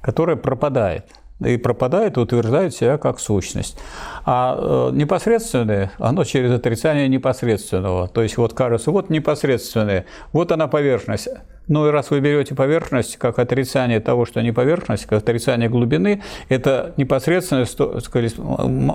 [0.03, 1.07] которое пропадает–
[1.45, 3.79] и пропадает, утверждает себя как сущность.
[4.25, 8.09] А э, непосредственное, оно через отрицание непосредственного.
[8.09, 11.29] То есть вот кажется, вот непосредственное, вот она поверхность.
[11.69, 16.23] Ну и раз вы берете поверхность как отрицание того, что не поверхность, как отрицание глубины,
[16.49, 17.65] это непосредственно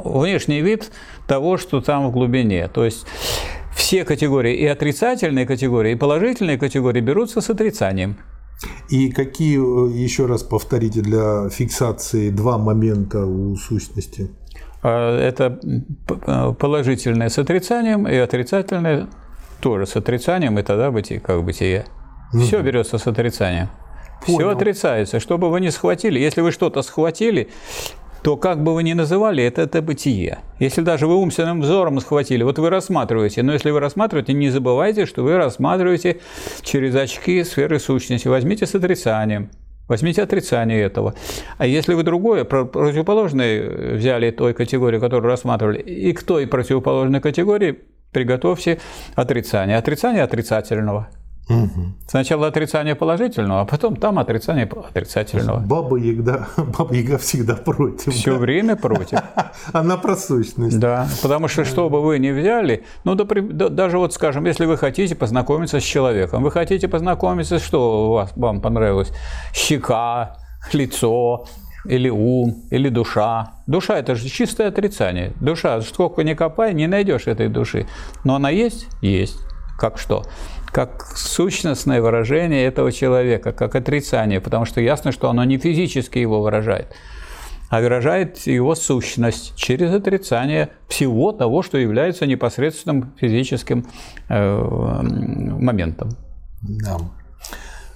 [0.03, 0.91] внешний вид
[1.27, 2.67] того, что там в глубине.
[2.67, 3.05] То есть
[3.73, 8.17] все категории, и отрицательные категории, и положительные категории берутся с отрицанием.
[8.89, 14.31] И какие, э, еще раз повторите, для фиксации два момента у сущности?
[14.81, 19.07] А, это э, положительное с отрицанием и отрицательное
[19.59, 21.85] тоже с отрицанием, и тогда бытие, как бытие.
[22.33, 22.41] Угу.
[22.43, 23.69] Все берется с отрицанием.
[24.25, 24.39] Понял.
[24.39, 25.19] Все отрицается.
[25.19, 27.49] Что бы вы ни схватили, если вы что-то схватили,
[28.23, 30.39] то как бы вы ни называли, это, это бытие.
[30.59, 35.05] Если даже вы умственным взором схватили, вот вы рассматриваете, но если вы рассматриваете, не забывайте,
[35.05, 36.19] что вы рассматриваете
[36.61, 38.27] через очки сферы сущности.
[38.27, 39.49] Возьмите с отрицанием.
[39.87, 41.13] Возьмите отрицание этого.
[41.57, 47.79] А если вы другое, противоположное взяли той категории, которую рассматривали, и к той противоположной категории
[48.11, 48.79] приготовьте
[49.15, 49.77] отрицание.
[49.77, 51.09] Отрицание отрицательного.
[51.49, 51.93] Угу.
[52.07, 55.59] Сначала отрицание положительного, а потом там отрицание отрицательного.
[55.59, 58.13] Баба Яга, Баба Яга всегда против.
[58.13, 58.37] Все да?
[58.37, 59.19] время против.
[59.73, 60.77] Она про сущность.
[60.79, 64.77] Да, потому что что бы вы ни взяли, ну да, даже вот скажем, если вы
[64.77, 69.13] хотите познакомиться с человеком, вы хотите познакомиться, что у вас вам понравилось?
[69.53, 70.37] Щека,
[70.73, 71.45] лицо,
[71.85, 73.53] или ум, или душа.
[73.67, 75.31] Душа– это же чистое отрицание.
[75.39, 77.87] Душа, сколько ни копай, не найдешь этой души.
[78.25, 78.87] Но она есть?
[79.01, 79.39] Есть.
[79.77, 80.23] Как что?
[80.71, 86.41] Как сущностное выражение этого человека, как отрицание, потому что ясно, что оно не физически его
[86.41, 86.95] выражает,
[87.69, 93.85] а выражает его сущность через отрицание всего того, что является непосредственным физическим
[94.29, 96.11] э, моментом.
[96.61, 96.97] Да.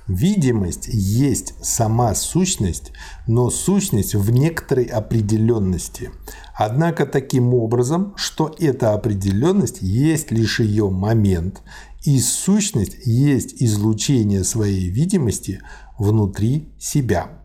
[0.08, 2.92] Видимость есть сама сущность,
[3.28, 6.12] но сущность в некоторой определенности.
[6.54, 11.62] Однако таким образом, что эта определенность есть лишь ее момент,
[12.04, 15.62] и сущность есть излучение своей видимости
[15.98, 17.42] внутри себя.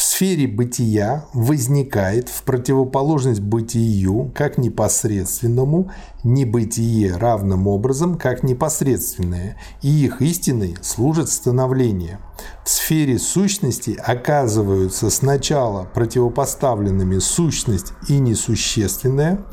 [0.00, 5.90] В сфере бытия возникает в противоположность бытию как непосредственному
[6.24, 12.18] небытие равным образом как непосредственное, и их истиной служит становление.
[12.64, 19.44] В сфере сущности оказываются сначала противопоставленными сущность и несущественное,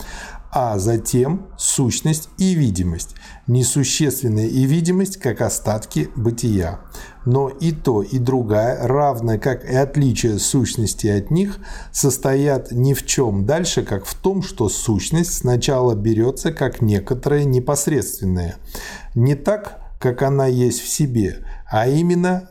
[0.51, 3.15] а затем сущность и видимость,
[3.47, 6.79] несущественная и видимость как остатки бытия.
[7.25, 11.59] Но и то, и другая, равно как и отличие сущности от них,
[11.91, 18.55] состоят ни в чем дальше, как в том, что сущность сначала берется как некоторое непосредственное.
[19.15, 22.49] Не так, как она есть в себе, а именно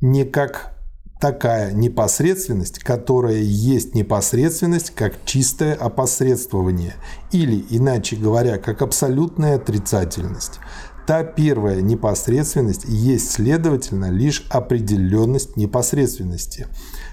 [0.00, 0.75] не как
[1.20, 6.94] такая непосредственность, которая есть непосредственность как чистое опосредствование,
[7.32, 10.60] или, иначе говоря, как абсолютная отрицательность.
[11.06, 16.66] Та первая непосредственность есть, следовательно, лишь определенность непосредственности.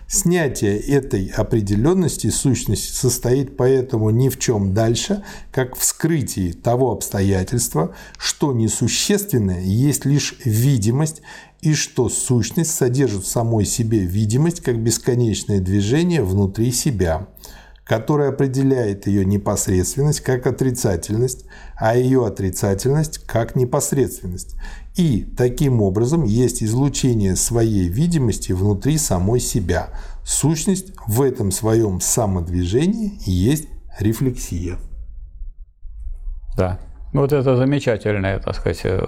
[0.08, 7.96] Снятие этой определенности сущности состоит поэтому ни в чем дальше, как в скрытии того обстоятельства,
[8.18, 11.22] что несущественное есть лишь видимость
[11.62, 17.28] и что сущность содержит в самой себе видимость как бесконечное движение внутри себя,
[17.86, 24.56] которое определяет ее непосредственность как отрицательность, а ее отрицательность как непосредственность.
[24.96, 29.90] И таким образом есть излучение своей видимости внутри самой себя.
[30.24, 33.68] Сущность в этом своем самодвижении есть
[34.00, 34.78] рефлексия.
[36.56, 36.80] Да,
[37.12, 39.00] вот это замечательное, так сказать, э,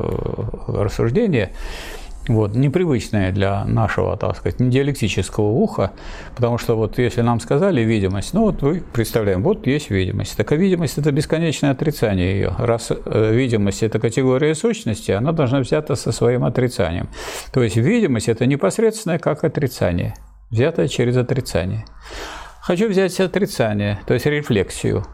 [0.67, 1.51] рассуждение
[2.27, 5.91] вот, непривычное для нашего, так сказать, диалектического уха,
[6.35, 10.35] потому что вот если нам сказали видимость, ну вот вы представляем, вот есть видимость.
[10.37, 12.53] Так а видимость– это бесконечное отрицание ее.
[12.57, 17.09] Раз э, видимость– это категория сущности, она должна взята со своим отрицанием.
[17.53, 20.15] То есть видимость– это непосредственное как отрицание,
[20.49, 21.85] взятое через отрицание.
[22.61, 25.05] Хочу взять отрицание, то есть рефлексию.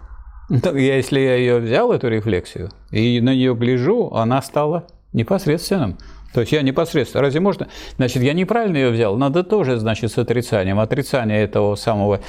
[0.50, 5.98] Я, если я ее взял, эту рефлексию, и на нее гляжу, она стала непосредственным.
[6.34, 7.22] То есть я непосредственно.
[7.22, 7.68] Разве можно?
[7.98, 9.18] Значит, я неправильно ее взял.
[9.18, 10.80] Надо тоже, значит, с отрицанием.
[10.80, 12.22] Отрицание этого самого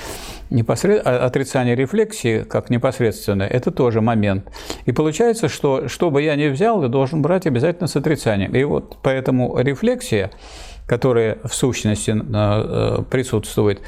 [0.50, 1.02] непосред...
[1.04, 4.50] А, отрицание рефлексии, как непосредственное, это тоже момент.
[4.86, 8.54] И получается, что что бы я ни взял, я должен брать обязательно с отрицанием.
[8.54, 10.30] И вот поэтому рефлексия,
[10.86, 13.80] которая в сущности э, э, присутствует,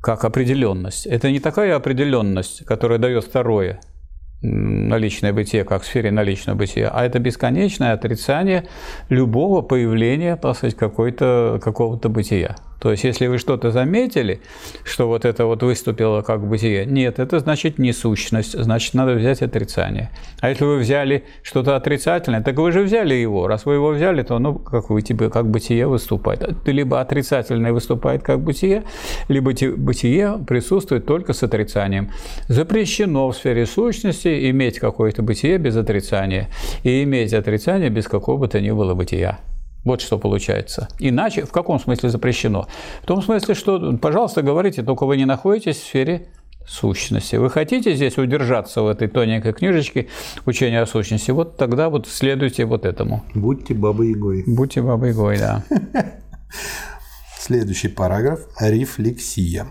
[0.00, 1.06] как определенность.
[1.06, 3.80] Это не такая определенность, которая дает второе,
[4.40, 8.68] наличное бытие, как в сфере наличного бытия, а это бесконечное отрицание
[9.08, 12.56] любого появления, так сказать, какого-то бытия.
[12.80, 14.40] То есть, если вы что-то заметили,
[14.84, 19.42] что вот это вот выступило как бытие, нет, это значит не сущность, значит, надо взять
[19.42, 20.10] отрицание.
[20.40, 23.48] А если вы взяли что-то отрицательное, так вы же взяли его.
[23.48, 26.56] Раз вы его взяли, то оно как вы тебе как бытие выступает.
[26.66, 28.84] Либо отрицательное выступает как бытие,
[29.28, 32.10] либо бытие присутствует только с отрицанием.
[32.48, 36.48] Запрещено в сфере сущности иметь какое-то бытие без отрицания
[36.84, 39.38] и иметь отрицание без какого бы то ни было бытия.
[39.88, 40.86] Вот что получается.
[40.98, 42.68] Иначе в каком смысле запрещено?
[43.02, 46.28] В том смысле, что, пожалуйста, говорите, только вы не находитесь в сфере
[46.66, 47.36] сущности.
[47.36, 50.08] Вы хотите здесь удержаться в этой тоненькой книжечке
[50.44, 53.24] учения о сущности, вот тогда вот следуйте вот этому.
[53.34, 54.44] Будьте бабой Егой.
[54.46, 55.64] Будьте бабой Егой, да.
[57.38, 59.68] Следующий параграф– рефлексия.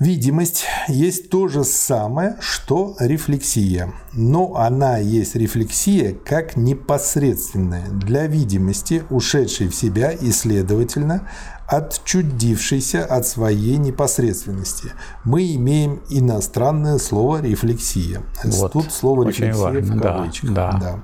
[0.00, 7.88] Видимость есть то же самое, что рефлексия, но она есть рефлексия как непосредственная.
[7.90, 11.28] Для видимости, ушедшей в себя и, следовательно,
[11.66, 14.92] отчудившийся от своей непосредственности.
[15.24, 18.22] Мы имеем иностранное слово «рефлексия».
[18.44, 18.72] Вот.
[18.72, 19.96] Тут слово Очень «рефлексия» важно.
[19.96, 20.52] в кавычках.
[20.52, 20.78] Да, да.
[20.80, 21.00] Да.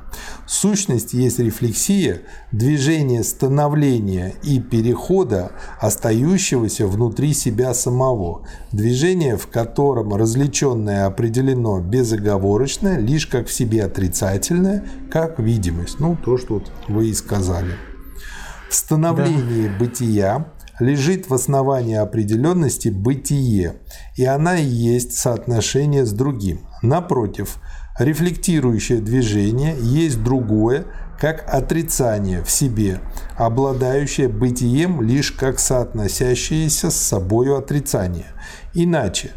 [0.46, 8.46] Сущность есть рефлексия, движение становления и перехода, остающегося внутри себя самого.
[8.72, 16.00] Движение, в котором развлеченное определено безоговорочно, лишь как в себе отрицательное, как видимость.
[16.00, 17.74] Ну, то, что вот вы и сказали.
[18.74, 19.78] Становлении да.
[19.78, 20.46] бытия
[20.80, 23.76] лежит в основании определенности бытие,
[24.16, 26.60] и она и есть соотношение с другим.
[26.82, 27.58] Напротив,
[27.98, 30.86] рефлектирующее движение есть другое,
[31.18, 33.00] как отрицание в себе,
[33.36, 38.28] обладающее бытием лишь как соотносящееся с собою отрицание.
[38.72, 39.32] Иначе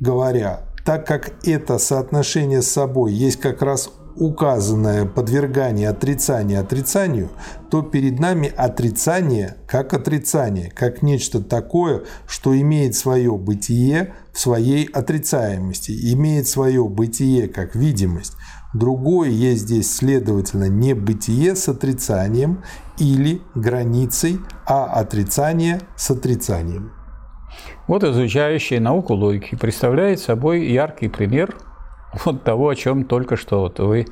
[0.00, 7.30] говоря, так как это соотношение с собой есть как раз указанное подвергание отрицания отрицанию,
[7.70, 14.84] то перед нами отрицание как отрицание, как нечто такое, что имеет свое бытие в своей
[14.86, 18.34] отрицаемости, имеет свое бытие как видимость.
[18.74, 22.62] Другое есть здесь, следовательно, не бытие с отрицанием
[22.98, 26.92] или границей, а отрицание с отрицанием.
[27.86, 31.56] Вот изучающий науку логики представляет собой яркий пример
[32.24, 34.06] вот того, о чем только что вот вы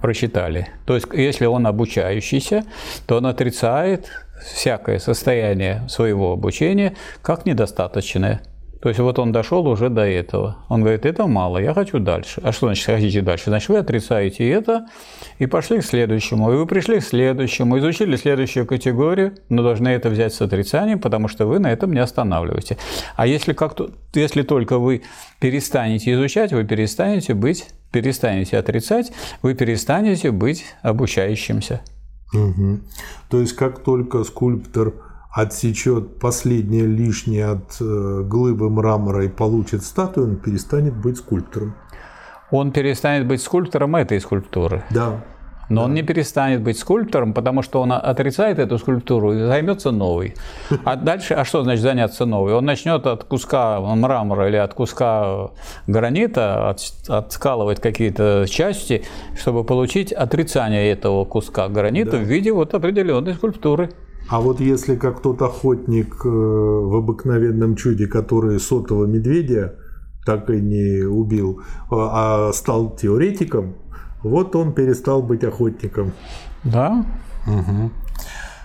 [0.00, 0.68] прочитали.
[0.86, 2.64] То есть, если он обучающийся,
[3.06, 4.08] то он отрицает
[4.42, 8.42] всякое состояние своего обучения как недостаточное.
[8.84, 10.58] То есть вот он дошел уже до этого.
[10.68, 12.42] Он говорит, это мало, я хочу дальше.
[12.44, 13.44] А что значит хотите дальше?
[13.46, 14.88] Значит, вы отрицаете это
[15.38, 16.52] и пошли к следующему.
[16.52, 21.28] И вы пришли к следующему, изучили следующую категорию, но должны это взять с отрицанием, потому
[21.28, 22.76] что вы на этом не останавливаете.
[23.16, 25.00] А если, как -то, если только вы
[25.40, 31.80] перестанете изучать, вы перестанете быть, перестанете отрицать, вы перестанете быть обучающимся.
[32.34, 32.80] Угу.
[33.30, 34.92] То есть как только скульптор
[35.34, 41.74] отсечет последнее лишнее от э, глыбы мрамора и получит статую, он перестанет быть скульптором.
[42.52, 44.84] Он перестанет быть скульптором этой скульптуры.
[44.90, 45.24] Да.
[45.68, 45.84] Но да.
[45.86, 50.34] он не перестанет быть скульптором, потому что он отрицает эту скульптуру и займется новой.
[50.84, 52.52] А дальше, а что значит заняться новой?
[52.52, 55.50] Он начнет от куска мрамора или от куска
[55.88, 59.04] гранита от, откалывать какие-то части,
[59.36, 62.18] чтобы получить отрицание этого куска гранита да.
[62.18, 63.90] в виде вот определенной скульптуры.
[64.28, 69.74] А вот если как тот охотник э, в обыкновенном чуде, который сотого медведя
[70.24, 71.60] так и не убил,
[71.90, 73.74] а, а стал теоретиком,
[74.22, 76.12] вот он перестал быть охотником.
[76.64, 77.04] Да.
[77.46, 77.90] Угу.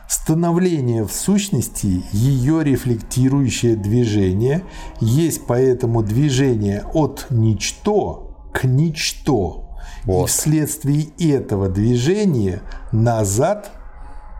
[0.07, 4.63] Становление в сущности, ее рефлектирующее движение,
[5.01, 9.69] есть поэтому движение от ничто к ничто.
[10.05, 10.23] Вот.
[10.23, 13.71] И вследствие этого движения назад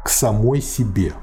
[0.03, 1.13] к самой себе.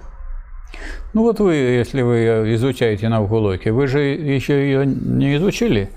[1.14, 5.90] Ну вот вы, если вы изучаете науку логики, вы же еще ее не изучили,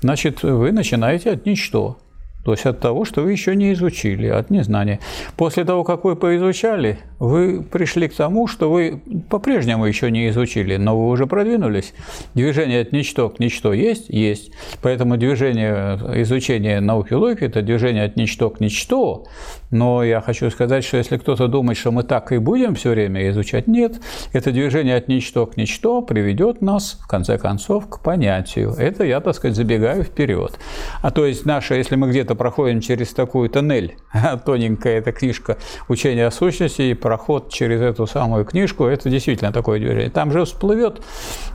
[0.00, 1.98] значит, вы начинаете от ничто.
[2.46, 5.00] То есть от того, что вы еще не изучили, от незнания.
[5.36, 10.76] После того, как вы поизучали, вы пришли к тому, что вы по-прежнему еще не изучили,
[10.76, 11.92] но вы уже продвинулись.
[12.34, 14.10] Движение от ничто к ничто есть?
[14.10, 14.52] Есть.
[14.80, 19.24] Поэтому движение изучения науки логики– это движение от ничто к ничто.
[19.72, 23.28] Но я хочу сказать, что если кто-то думает, что мы так и будем все время
[23.30, 24.00] изучать, нет.
[24.32, 28.72] Это движение от ничто к ничто приведет нас, в конце концов, к понятию.
[28.78, 30.52] Это я, так сказать, забегаю вперед.
[31.02, 33.96] А то есть наша, если мы где-то проходим через такую тоннель,
[34.44, 35.58] тоненькая эта книжка
[35.88, 40.10] учения о сущности, и проход через эту самую книжку, это действительно такое движение.
[40.10, 41.02] Там же всплывет,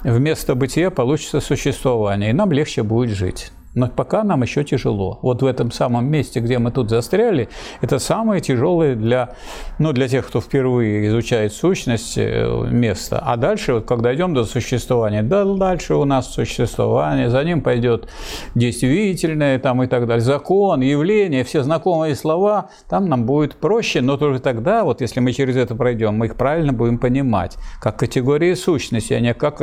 [0.03, 3.51] вместо бытия получится существование, и нам легче будет жить.
[3.73, 5.19] Но пока нам еще тяжело.
[5.21, 7.49] Вот в этом самом месте, где мы тут застряли,
[7.81, 9.35] это самое тяжелое для,
[9.79, 13.19] ну, для тех, кто впервые изучает сущность э, место.
[13.19, 18.09] А дальше, вот, когда идем до существования, да, дальше у нас существование, за ним пойдет
[18.55, 24.17] действительное там, и так далее, закон, явление, все знакомые слова, там нам будет проще, но
[24.17, 28.53] только тогда, вот если мы через это пройдем, мы их правильно будем понимать, как категории
[28.53, 29.61] сущности, а не как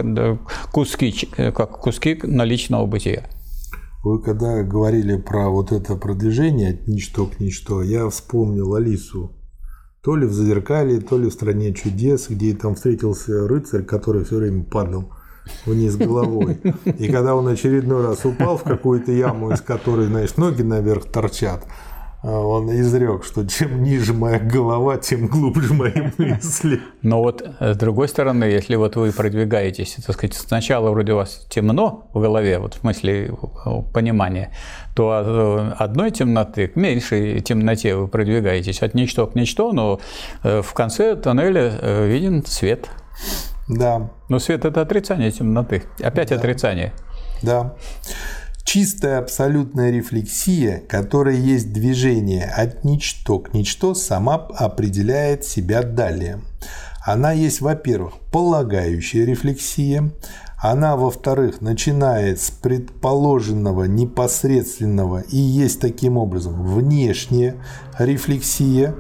[0.73, 3.25] куски, э, как куски наличного бытия.
[4.03, 9.33] Вы когда говорили про вот это продвижение от ничто к ничто, я вспомнил Алису.
[10.03, 14.37] То ли в Зазеркалье, то ли в «Стране чудес», где там встретился рыцарь, который все
[14.37, 15.13] время падал
[15.67, 16.61] вниз головой.
[16.85, 21.67] И когда он очередной раз упал в какую-то яму, из которой, знаешь, ноги наверх торчат,
[22.23, 26.81] он изрек, что чем ниже моя голова, тем глубже мои мысли.
[27.03, 31.17] Но вот э, с другой стороны, если вот вы продвигаетесь, так сказать, сначала вроде у
[31.17, 34.53] вас темно в голове, вот в смысле э, понимания,
[34.97, 40.01] то э, одной темноты к меньшей темноте вы продвигаетесь от ничто к ничто, но
[40.43, 42.89] в конце тоннеля виден свет.
[43.69, 44.11] Да.
[44.29, 45.85] Но свет– это отрицание темноты.
[46.03, 46.37] Опять да.
[46.37, 46.93] отрицание.
[47.43, 47.77] Да
[48.69, 56.43] чистая абсолютная рефлексия, которая есть движение от ничто к ничто, сама определяет себя далее.
[57.03, 60.13] Она есть, во-первых, полагающая рефлексия,
[60.61, 67.57] она, во-вторых, начинает с предположенного непосредственного и есть таким образом внешняя
[67.99, 68.95] рефлексия,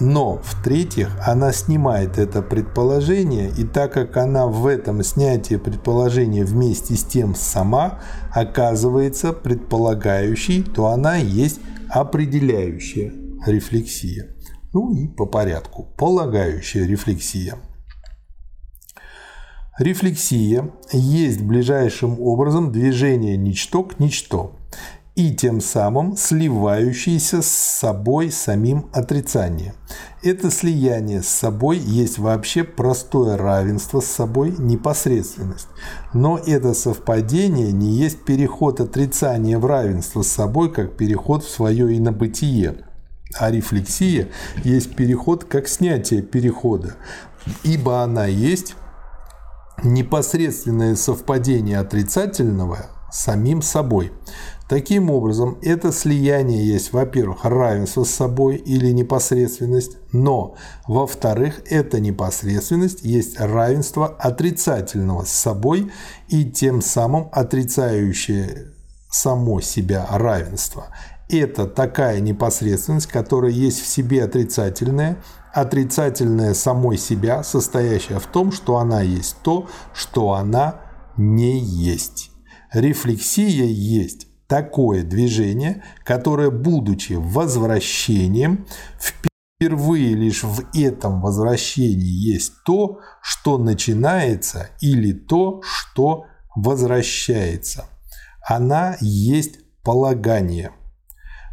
[0.00, 6.94] но, в-третьих, она снимает это предположение, и так как она в этом снятии предположения вместе
[6.94, 8.00] с тем сама
[8.32, 13.12] оказывается предполагающей, то она есть определяющая
[13.46, 14.34] рефлексия.
[14.72, 15.92] Ну и по порядку.
[15.96, 17.56] Полагающая рефлексия.
[19.78, 24.59] Рефлексия есть ближайшим образом движение ничто к ничто
[25.20, 29.74] и тем самым сливающиеся с собой самим отрицание.
[30.22, 35.68] Это слияние с собой есть вообще простое равенство с собой, непосредственность.
[36.14, 41.98] Но это совпадение не есть переход отрицания в равенство с собой, как переход в свое
[41.98, 42.86] инобытие.
[43.38, 44.28] А рефлексия
[44.64, 46.94] есть переход как снятие перехода,
[47.62, 48.74] ибо она есть
[49.84, 54.12] непосредственное совпадение отрицательного самим собой.
[54.68, 60.54] Таким образом, это слияние есть, во-первых, равенство с собой или непосредственность, но,
[60.86, 65.90] во-вторых, эта непосредственность есть равенство отрицательного с собой
[66.28, 68.68] и тем самым отрицающее
[69.10, 70.86] само себя равенство.
[71.28, 75.16] Это такая непосредственность, которая есть в себе отрицательная,
[75.52, 80.82] отрицательная самой себя, состоящая в том, что она есть то, что она
[81.16, 82.29] не есть.
[82.72, 88.66] Рефлексия есть такое движение, которое, будучи возвращением,
[88.98, 97.86] впервые лишь в этом возвращении есть то, что начинается или то, что возвращается.
[98.46, 100.72] Она есть полагание.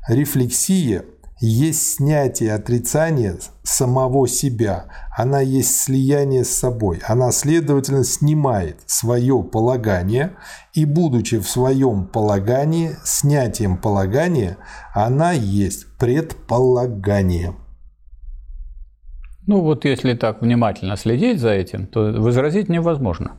[0.08, 1.06] Рефлексия–
[1.40, 4.86] есть снятие отрицания самого себя,
[5.16, 7.00] она есть слияние с собой.
[7.08, 10.34] Она, следовательно, снимает свое полагание,
[10.74, 14.58] и, будучи в своем полагании, снятием полагания,
[14.94, 17.56] она есть предполагание.
[19.46, 23.38] Ну вот если так внимательно следить за этим, то возразить невозможно.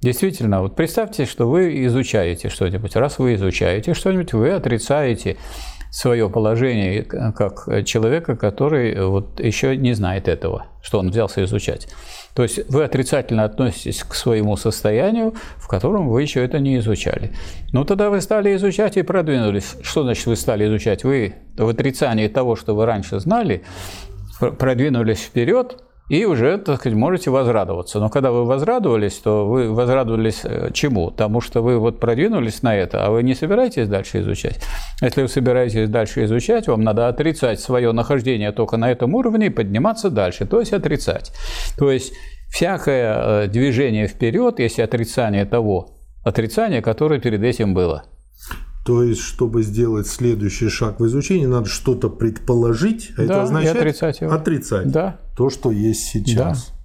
[0.00, 2.96] Действительно, вот представьте, что вы изучаете что-нибудь.
[2.96, 5.36] Раз вы изучаете что-нибудь, вы отрицаете
[5.96, 11.88] свое положение как человека, который вот еще не знает этого, что он взялся изучать.
[12.34, 17.32] То есть вы отрицательно относитесь к своему состоянию, в котором вы еще это не изучали.
[17.72, 19.76] Ну тогда вы стали изучать и продвинулись.
[19.80, 21.02] Что значит вы стали изучать?
[21.02, 23.62] Вы в отрицании того, что вы раньше знали,
[24.38, 27.98] продвинулись вперед, и уже, так сказать, можете возрадоваться.
[27.98, 31.10] Но когда вы возрадовались, то вы возрадовались э, чему?
[31.10, 34.60] Тому, что вы вот продвинулись на это, а вы не собираетесь дальше изучать.
[35.02, 39.50] Если вы собираетесь дальше изучать, вам надо отрицать свое нахождение только на этом уровне и
[39.50, 41.32] подниматься дальше, то есть отрицать.
[41.76, 42.12] То есть
[42.50, 48.04] всякое э, движение вперед, если отрицание того, отрицание, которое перед этим было–
[48.86, 53.76] то есть, чтобы сделать следующий шаг в изучении, надо что-то предположить, а да, это означает
[53.76, 54.32] отрицать, его.
[54.32, 55.18] отрицать да.
[55.36, 56.68] то, что есть сейчас.
[56.68, 56.76] Да.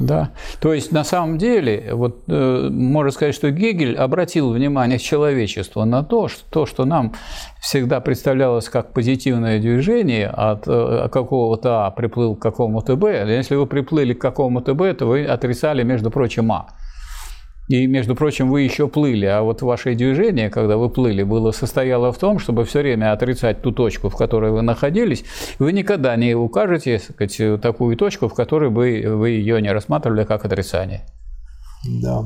[0.00, 0.30] Да.
[0.60, 6.02] То есть на самом деле, вот э, можно сказать, что Гегель обратил внимание человечества на
[6.02, 7.12] то, что то, что нам
[7.60, 13.26] всегда представлялось как позитивное движение от э, какого-то А приплыл к какому-то Б.
[13.28, 16.68] Если вы приплыли к какому-то Б, то вы отрицали, между прочим, А.
[17.70, 22.10] И, между прочим, вы еще плыли, а вот ваше движение, когда вы плыли, было состояло
[22.10, 25.24] в том, чтобы все время отрицать ту точку, в которой вы находились.
[25.60, 30.44] Вы никогда не укажете сказать, такую точку, в которой бы вы ее не рассматривали как
[30.44, 31.02] отрицание.
[31.86, 32.24] Да.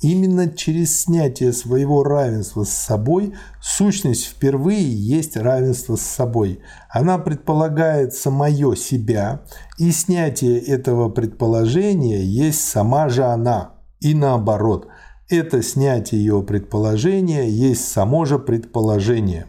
[0.00, 6.60] Именно через снятие своего равенства с собой сущность впервые есть равенство с собой.
[6.88, 9.42] Она предполагает самое себя,
[9.76, 13.81] и снятие этого предположения есть сама же она.
[14.02, 14.88] И наоборот,
[15.28, 19.46] это снятие ее предположения есть само же предположение.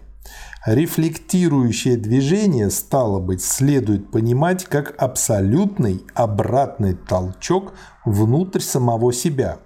[0.68, 7.74] Рефлектирующее движение, стало быть, следует понимать как абсолютный обратный толчок
[8.06, 9.58] внутрь самого себя.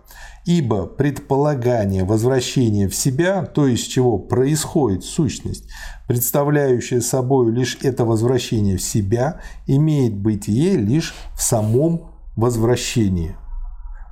[0.45, 5.65] Ибо предполагание возвращения в себя, то из чего происходит сущность,
[6.07, 13.35] представляющая собой лишь это возвращение в себя, имеет бытие лишь в самом возвращении.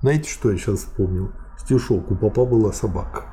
[0.05, 1.31] Знаете, что я сейчас вспомнил?
[1.57, 3.23] Стишок «У папа была собака».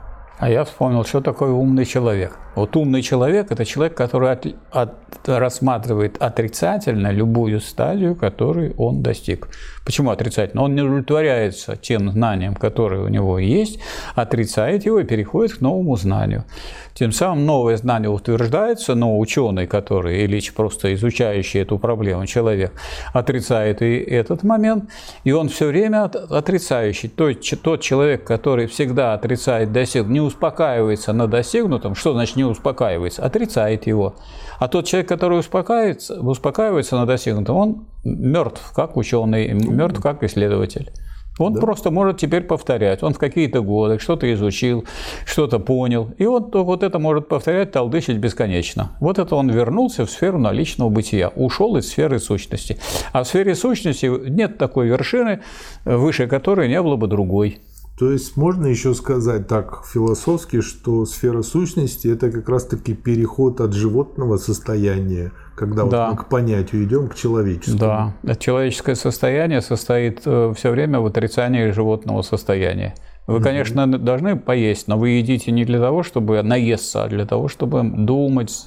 [0.43, 2.36] А я вспомнил, что такое умный человек.
[2.57, 4.93] Вот умный человек– это человек, который от, от,
[5.26, 9.49] рассматривает отрицательно любую стадию, которой он достиг.
[9.84, 10.62] Почему отрицательно?
[10.62, 13.78] Он не удовлетворяется тем знанием, которое у него есть,
[14.14, 16.45] отрицает его и переходит к новому знанию.
[16.93, 22.72] Тем самым новое знание утверждается, но ученый, который или просто изучающий эту проблему человек,
[23.14, 24.90] отрицает и этот момент,
[25.24, 27.09] и он все время отрицающий.
[27.09, 33.24] Тот, тот человек, который всегда отрицает достиг, не успокаивается на достигнутом, что значит не успокаивается,
[33.24, 34.14] отрицает его.
[34.59, 40.91] А тот человек, который успокаивается, успокаивается на достигнутом, он мертв как ученый, мертв как исследователь.
[41.39, 41.61] Он да.
[41.61, 43.03] просто может теперь повторять.
[43.03, 44.85] Он в какие-то годы что-то изучил,
[45.24, 46.11] что-то понял.
[46.18, 48.91] И он вот это может повторять, толдычить бесконечно.
[49.01, 52.78] Вот это он вернулся в сферу наличного бытия, ушел из сферы сущности.
[53.12, 55.41] А в сфере сущности нет такой вершины,
[55.87, 57.61] выше которой не было бы другой.
[57.99, 63.74] То есть можно еще сказать так философски, что сфера сущности– это как раз-таки переход от
[63.74, 66.07] животного состояния, когда да.
[66.07, 68.14] вот мы к понятию идем, к человеческому.
[68.22, 72.95] Да, человеческое состояние состоит э, все время в отрицании животного состояния.
[73.29, 73.99] Вы, конечно, mm-hmm.
[73.99, 78.66] должны поесть, но вы едите не для того, чтобы наесться, а для того, чтобы думать,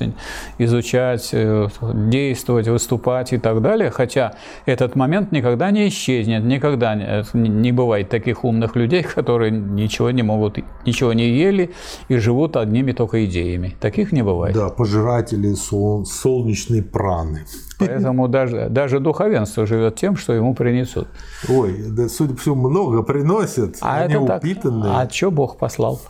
[0.58, 3.92] изучать, э, действовать, выступать и так далее.
[3.92, 4.36] Хотя
[4.66, 6.96] этот момент никогда не исчезнет, никогда
[7.34, 11.72] не бывает таких умных людей, которые ничего не могут, ничего не ели
[12.08, 13.76] и живут одними только идеями.
[13.82, 14.56] Таких не бывает.
[14.56, 17.46] Да, пожиратели сол, солнечной праны.
[17.80, 21.08] Поэтому даже, даже духовенство живет тем, что ему принесут.
[21.50, 23.78] Ой, да, судя по всему, много приносят.
[23.82, 24.94] А Они это упитанные.
[24.94, 25.10] Так.
[25.10, 26.02] А что Бог послал?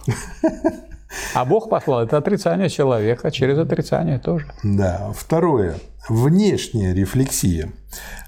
[1.34, 4.48] А Бог послал– это отрицание человека, через отрицание тоже.
[4.64, 5.12] Да.
[5.16, 5.76] Второе.
[6.10, 7.72] Внешняя рефлексия.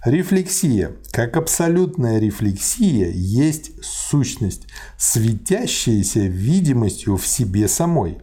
[0.05, 4.67] Рефлексия, как абсолютная рефлексия, есть сущность,
[4.97, 8.19] светящаяся видимостью в себе самой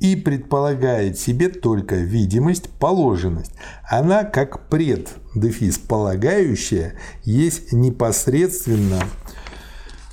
[0.00, 3.52] и предполагает себе только видимость, положенность.
[3.88, 6.94] Она, как пред, дефис, полагающая,
[7.24, 9.00] есть непосредственно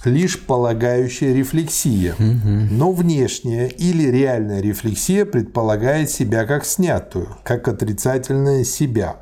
[0.06, 2.16] лишь полагающая рефлексия.
[2.20, 9.18] Но внешняя или реальная рефлексия предполагает себя как снятую, как отрицательное себя.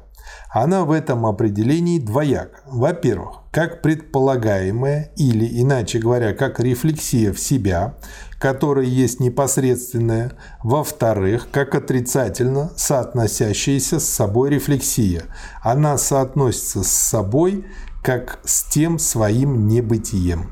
[0.54, 2.64] Она в этом определении двояк.
[2.66, 7.96] Во-первых, как предполагаемая или, иначе говоря, как рефлексия в себя,
[8.42, 10.32] которая есть непосредственная,
[10.64, 15.26] во-вторых, как отрицательно соотносящаяся с собой рефлексия.
[15.62, 17.66] Она соотносится с собой
[18.02, 20.50] как с тем своим небытием.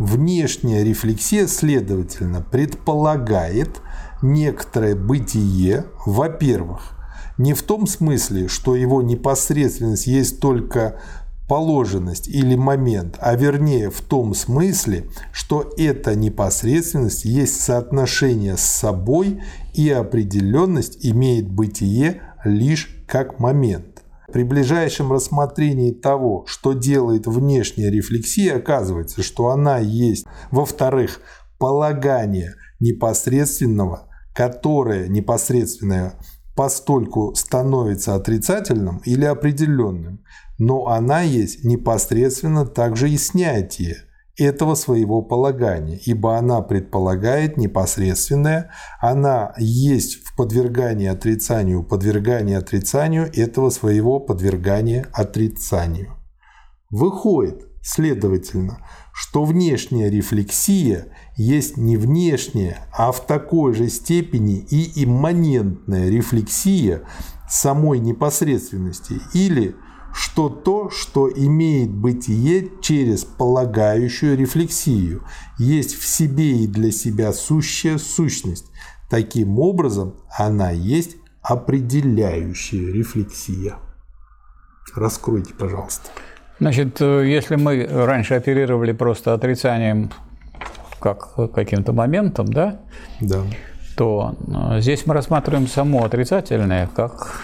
[0.00, 3.82] Внешняя рефлексия, следовательно, предполагает
[4.20, 6.90] некоторое бытие, во-первых,
[7.38, 10.98] не в том смысле, что его непосредственность есть только
[11.48, 19.42] положенность или момент, а вернее в том смысле, что эта непосредственность есть соотношение с собой
[19.74, 24.02] и определенность имеет бытие лишь как момент.
[24.32, 31.20] При ближайшем рассмотрении того, что делает внешняя рефлексия, оказывается, что она есть, во-вторых,
[31.58, 36.14] полагание непосредственного, которое непосредственное
[36.56, 40.24] постольку становится отрицательным или определенным,
[40.64, 43.96] но она есть непосредственно также и снятие
[44.36, 53.70] этого своего полагания, ибо она предполагает непосредственное, она есть в подвергании отрицанию, подвергании отрицанию этого
[53.70, 56.16] своего подвергания отрицанию.
[56.90, 66.08] Выходит, следовательно, что внешняя рефлексия есть не внешняя, а в такой же степени и имманентная
[66.08, 67.02] рефлексия
[67.48, 69.74] самой непосредственности или
[70.14, 75.24] что то, что имеет бытие через полагающую рефлексию,
[75.58, 78.66] есть в себе и для себя сущая сущность.
[79.08, 83.76] Таким образом, она есть определяющая рефлексия.
[84.94, 86.10] Раскройте, пожалуйста.
[86.60, 90.10] Значит, э, если мы раньше оперировали просто отрицанием
[91.00, 92.80] как каким-то моментом, да,
[93.20, 93.42] да.
[93.96, 97.40] то э, здесь мы рассматриваем само отрицательное как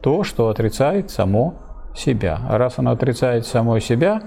[0.00, 1.54] то, что отрицает само
[1.96, 2.40] себя.
[2.48, 4.22] А раз оно отрицает само себя,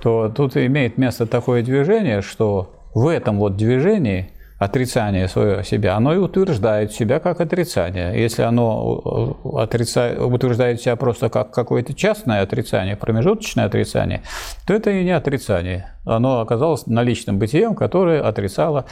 [0.00, 6.14] то тут имеет место такое движение, что в этом вот движении отрицание своего себя, оно
[6.14, 8.18] и утверждает себя как отрицание.
[8.18, 14.22] Если оно э, отрицает, утверждает себя просто как какое-то частное отрицание, промежуточное отрицание,
[14.66, 15.94] то это и не отрицание.
[16.06, 18.86] Оно оказалось наличным бытием, которое отрицало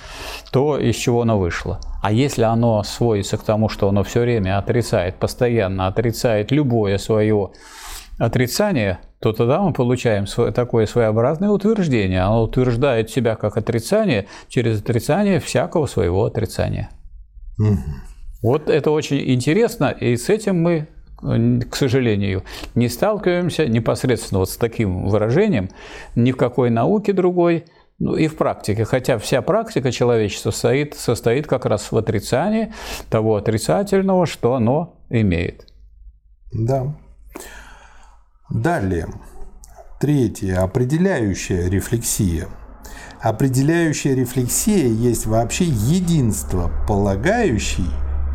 [0.53, 1.81] то, из чего оно вышло.
[2.03, 7.53] А если оно сводится к тому, что оно все время отрицает, постоянно отрицает любое свое
[8.19, 12.23] отрицание, то тогда мы получаем такое своеобразное утверждение.
[12.23, 16.91] Оно утверждает себя как отрицание через отрицание всякого своего отрицания.
[17.59, 17.79] Угу.
[18.43, 20.87] Вот это очень интересно, и с этим мы,
[21.71, 22.43] к сожалению,
[22.75, 25.71] не сталкиваемся непосредственно вот с таким выражением
[26.15, 27.65] ни в какой науке другой,
[27.99, 32.75] ну и в практике, хотя вся практика человечества состоит, состоит как раз в отрицании
[33.09, 35.67] того отрицательного, что оно имеет.
[36.53, 36.95] Да.
[38.51, 39.09] Далее.
[40.01, 40.61] Третье.
[40.61, 42.49] Определяющая рефлексия.
[43.20, 47.86] Определяющая рефлексия есть вообще единство полагающей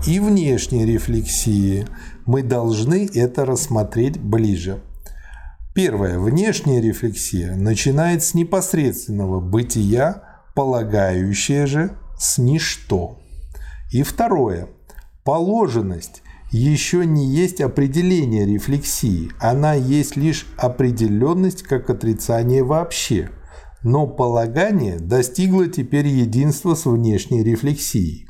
[0.07, 1.85] и внешней рефлексии.
[2.25, 4.81] Мы должны это рассмотреть ближе.
[5.75, 6.17] Первое.
[6.17, 10.23] Внешняя рефлексия начинает с непосредственного бытия,
[10.55, 13.19] полагающая же с ничто.
[13.91, 14.69] И второе.
[15.23, 23.29] Положенность еще не есть определение рефлексии, она есть лишь определенность как отрицание вообще.
[23.83, 28.25] Но полагание достигло теперь единства с внешней рефлексией.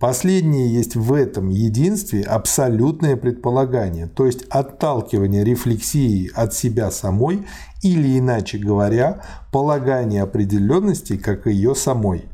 [0.00, 7.46] Последнее есть в этом единстве абсолютное предполагание, то есть отталкивание рефлексии от себя самой
[7.82, 12.24] или, иначе говоря, полагание определенности как ее самой.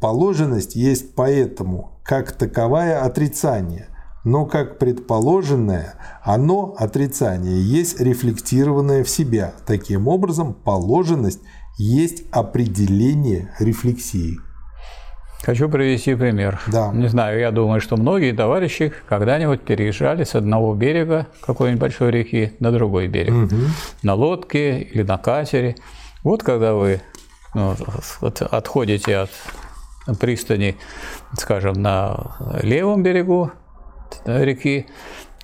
[0.00, 3.88] Положенность есть поэтому, как таковая отрицание–
[4.28, 9.54] но как предположенное, оно, отрицание, есть рефлектированное в себя.
[9.66, 11.40] Таким образом, положенность
[11.78, 14.38] есть определение рефлексии.
[15.42, 16.60] Хочу привести пример.
[16.66, 16.92] Да.
[16.92, 22.52] Не знаю, я думаю, что многие товарищи когда-нибудь переезжали с одного берега какой-нибудь большой реки
[22.60, 23.32] на другой берег.
[23.32, 23.56] Угу.
[24.02, 25.76] На лодке или на катере.
[26.22, 27.00] Вот когда вы
[27.54, 27.74] ну,
[28.20, 29.30] отходите от
[30.20, 30.76] пристани,
[31.38, 33.52] скажем, на левом берегу,
[34.24, 34.86] реки,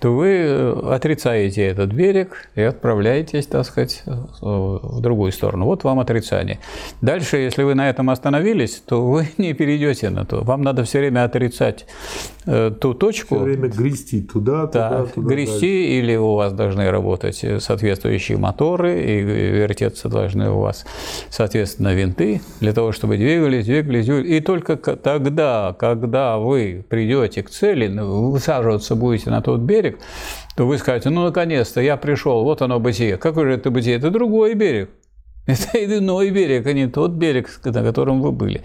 [0.00, 5.64] то вы э, отрицаете этот берег и отправляетесь, так сказать, в другую сторону.
[5.64, 6.60] Вот вам отрицание.
[7.00, 10.42] Дальше, если вы на этом остановились, то вы не перейдете на то.
[10.42, 11.86] Вам надо все время отрицать
[12.46, 13.36] э, ту точку.
[13.36, 15.28] Все время грести туда, да, туда, туда.
[15.28, 15.66] Грести, дальше.
[15.66, 20.84] или у вас должны работать соответствующие моторы, и вертеться должны у вас,
[21.30, 24.28] соответственно, винты, для того, чтобы двигались, двигались, двигались.
[24.28, 30.00] И только тогда, когда вы придете к цели, ну, высаживаться будете на тот берег, берег,
[30.56, 33.16] то вы скажете, ну, наконец-то, я пришел, вот оно бытие.
[33.16, 33.96] Какой же это бытие?
[33.96, 34.90] Это другой берег.
[35.46, 38.62] Это иной берег, а не тот берег, на котором вы были.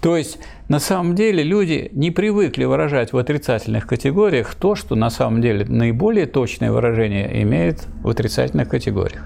[0.00, 5.10] То есть, на самом деле, люди не привыкли выражать в отрицательных категориях то, что на
[5.10, 9.24] самом деле наиболее точное выражение имеет в отрицательных категориях.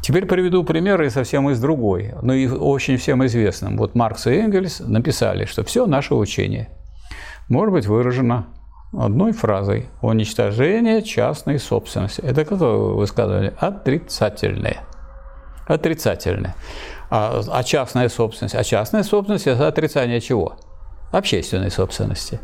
[0.00, 3.76] Теперь приведу примеры совсем из другой, но и очень всем известным.
[3.76, 6.70] Вот Маркс и Энгельс написали, что все наше учение
[7.50, 8.46] может быть выражено
[8.92, 12.20] одной фразой уничтожение частной собственности.
[12.20, 13.54] Это какое высказывание?
[13.58, 14.78] Отрицательное.
[15.66, 16.54] Отрицательное.
[17.10, 18.54] А, а частная собственность?
[18.54, 20.56] А частная собственность– это отрицание чего?
[21.12, 22.40] Общественной собственности.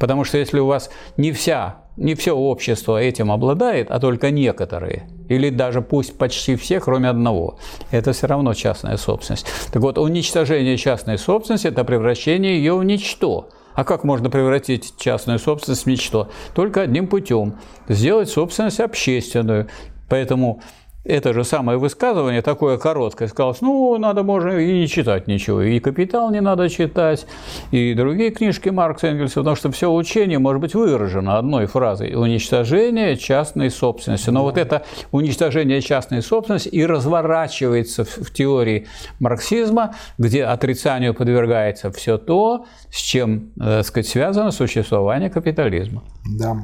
[0.00, 5.08] Потому что если у вас не вся, не все общество этим обладает, а только некоторые,
[5.28, 7.58] или даже пусть почти все, кроме одного,
[7.92, 9.46] это все равно частная собственность.
[9.72, 15.38] Так вот, уничтожение частной собственности– это превращение ее в ничто– а как можно превратить частную
[15.38, 16.30] собственность в ничто?
[16.54, 17.56] Только одним путем–
[17.88, 19.68] сделать собственность общественную.
[20.08, 20.62] Поэтому
[21.04, 25.78] это же самое высказывание, такое короткое, сказалось, ну, надо, можно и не читать ничего, и
[25.78, 27.26] «Капитал» не надо читать,
[27.70, 32.14] и другие книжки Маркса и Энгельса, потому что все учение может быть выражено одной фразой–
[32.14, 34.30] уничтожение частной собственности.
[34.30, 38.86] Но вот это уничтожение частной собственности и разворачивается в теории
[39.20, 46.02] марксизма, где отрицанию подвергается все то, с чем, э, так сказать, связано существование капитализма.
[46.38, 46.56] Да.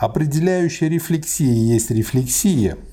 [0.00, 2.76] Определяющая рефлексия есть рефлексия–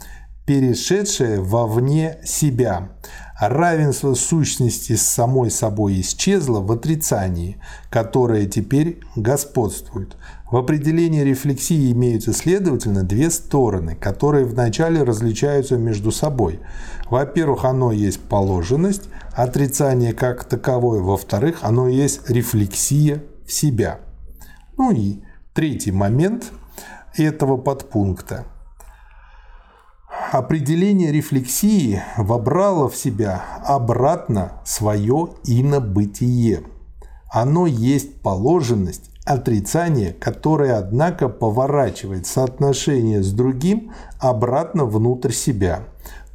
[0.45, 2.89] перешедшее вовне себя.
[3.39, 7.57] Равенство сущности с самой собой исчезло в отрицании,
[7.89, 10.15] которое теперь господствует.
[10.49, 16.61] В определении рефлексии имеются, следовательно, две стороны, которые вначале различаются между собой.
[17.09, 21.01] Во-первых, оно есть положенность, отрицание как таковое.
[21.01, 23.99] Во-вторых, оно есть рефлексия в себя.
[24.77, 25.23] Ну и
[25.53, 26.51] третий момент
[27.15, 28.45] этого подпункта.
[30.31, 36.63] Определение рефлексии вобрало в себя обратно свое инобытие.
[37.31, 45.83] Оно есть положенность, отрицание, которое, однако, поворачивает соотношение с другим обратно внутрь себя.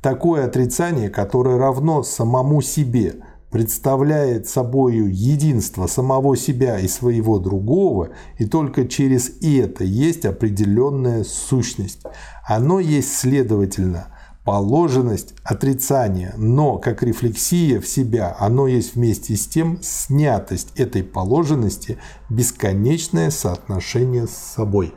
[0.03, 3.17] Такое отрицание, которое равно самому себе–
[3.51, 12.03] представляет собою единство самого себя и своего другого, и только через это есть определенная сущность.
[12.47, 14.09] Оно есть, следовательно,
[14.45, 21.99] положенность отрицания, но как рефлексия в себя, оно есть вместе с тем снятость этой положенности,
[22.29, 24.95] бесконечное соотношение с собой.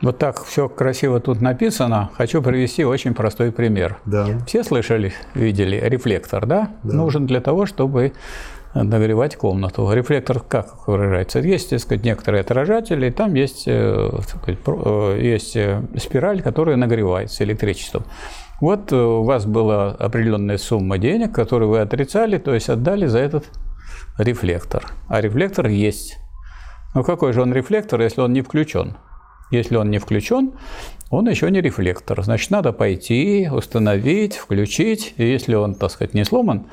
[0.00, 2.10] Вот так все красиво тут написано.
[2.16, 3.98] Хочу привести очень простой пример.
[4.06, 4.26] Да.
[4.46, 6.70] Все слышали, видели рефлектор, да?
[6.84, 6.94] да?
[6.94, 8.12] Нужен для того, чтобы
[8.74, 9.90] нагревать комнату.
[9.92, 11.40] Рефлектор как выражается?
[11.40, 17.42] Есть, так сказать, некоторые отражатели, там есть, э, сказать, э, есть э, спираль, которая нагревается
[17.44, 18.04] электричеством.
[18.60, 23.46] Вот у вас была определенная сумма денег, которую вы отрицали, то есть отдали за этот
[24.18, 24.84] рефлектор.
[25.08, 26.18] А рефлектор есть.
[26.94, 28.96] Ну какой же он рефлектор, если он не включен?
[29.50, 30.52] Если он не включен,
[31.10, 32.22] он еще не рефлектор.
[32.22, 35.14] Значит, надо пойти, установить, включить.
[35.16, 36.66] И если он, так сказать, не сломан,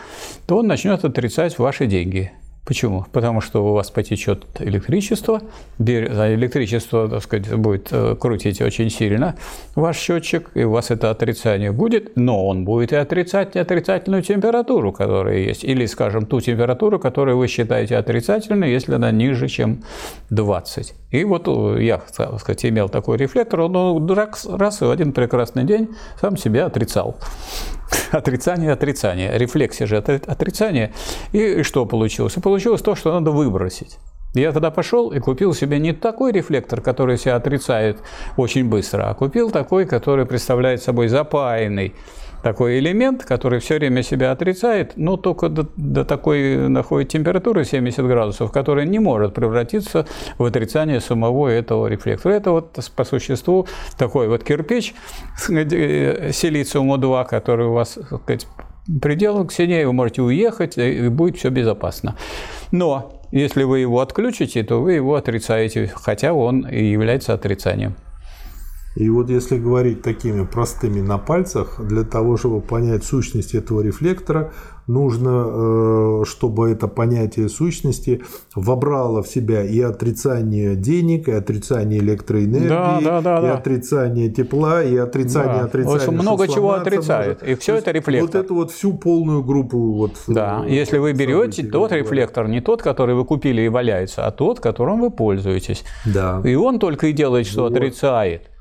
[0.46, 2.32] то он начнет отрицать ваши деньги.
[2.66, 3.06] Почему?
[3.12, 5.40] Потому что у вас потечет электричество,
[5.78, 9.36] а электричество, так сказать, будет э, крутить очень сильно
[9.76, 14.92] ваш счетчик, и у вас это отрицание будет, но он будет и отрицать отрицательную температуру,
[14.92, 19.84] которая есть, или, скажем, ту температуру, которую вы считаете отрицательной, если она ниже, чем
[20.32, 20.96] 20.
[21.12, 25.12] И вот э, я, так сказать, имел такой рефлектор, он раз, раз и в один
[25.12, 25.90] прекрасный день
[26.20, 27.16] сам себя отрицал.
[28.12, 29.38] Отрицание, отрицание.
[29.38, 30.94] Рефлексия же отрицание.
[31.32, 32.38] И что получилось?
[32.38, 33.98] И получилось то, что надо выбросить.
[34.34, 38.00] Я тогда пошел и купил себе не такой рефлектор, который себя отрицает
[38.36, 41.96] очень быстро, а купил такой, который представляет собой запаянный
[42.46, 48.06] такой элемент, который все время себя отрицает, но только до, до такой находит температуры 70
[48.06, 50.06] градусов, которая не может превратиться
[50.38, 52.34] в отрицание самого этого рефлектора.
[52.34, 53.66] Это вот по существу
[53.98, 54.94] такой вот кирпич
[55.50, 57.98] э, силициума 2, который у вас
[59.02, 62.16] предел к стене, вы можете уехать, и будет все безопасно.
[62.72, 67.96] Но если вы его отключите, то вы его отрицаете, хотя он и является отрицанием.
[68.96, 74.54] И вот если говорить такими простыми на пальцах, для того, чтобы понять сущность этого рефлектора,
[74.88, 78.24] нужно, э, чтобы это понятие сущности
[78.56, 83.54] вобрало в себя и отрицание денег, и отрицание электроэнергии, да, да, да, и да.
[83.56, 85.66] отрицание тепла, и отрицание да.
[85.66, 85.98] отрицания.
[85.98, 87.44] В общем, много чего отрицает.
[87.44, 88.28] И все это рефлектор.
[88.28, 89.78] Вот эту вот всю полную группу.
[89.78, 94.26] Вот, да, э, если вы берете тот рефлектор, не тот, который вы купили и валяется,
[94.26, 95.84] а тот, которым вы пользуетесь.
[96.06, 96.42] Да.
[96.46, 97.74] И он только и делает, что вот.
[97.74, 98.52] отрицает.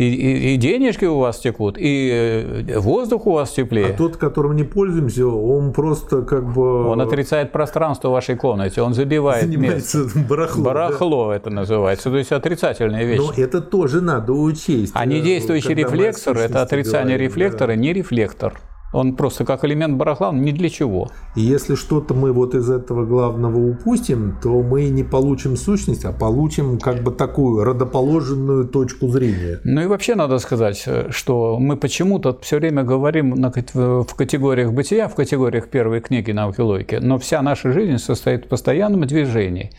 [0.00, 3.88] И, и, и денежки у вас текут, и э, воздух у вас теплее.
[3.88, 6.86] А тот, которым не пользуемся, он просто как бы...
[6.86, 10.18] Он отрицает пространство в вашей комнате, он забивает Занимается место.
[10.26, 10.64] барахло.
[10.64, 11.36] Барахло да?
[11.36, 13.20] это называется, то есть отрицательная вещь.
[13.20, 14.92] Но это тоже надо учесть.
[14.94, 17.76] А недействующий рефлексор– это отрицание говорим, рефлектора, да.
[17.76, 18.54] не рефлектор.
[18.92, 21.10] Он просто как элемент барахла, ни для чего.
[21.36, 26.12] И если что-то мы вот из этого главного упустим, то мы не получим сущность, а
[26.12, 29.60] получим как бы такую родоположенную точку зрения.
[29.64, 35.14] Ну и вообще надо сказать, что мы почему-то все время говорим в категориях бытия, в
[35.14, 39.70] категориях первой книги науки логики, но вся наша жизнь состоит в постоянном движении.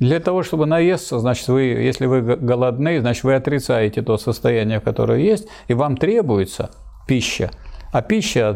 [0.00, 5.20] Для того, чтобы наесться, значит, вы, если вы голодны, значит, вы отрицаете то состояние, которое
[5.20, 6.70] есть, и вам требуется
[7.06, 7.50] пища–
[7.96, 8.50] а пища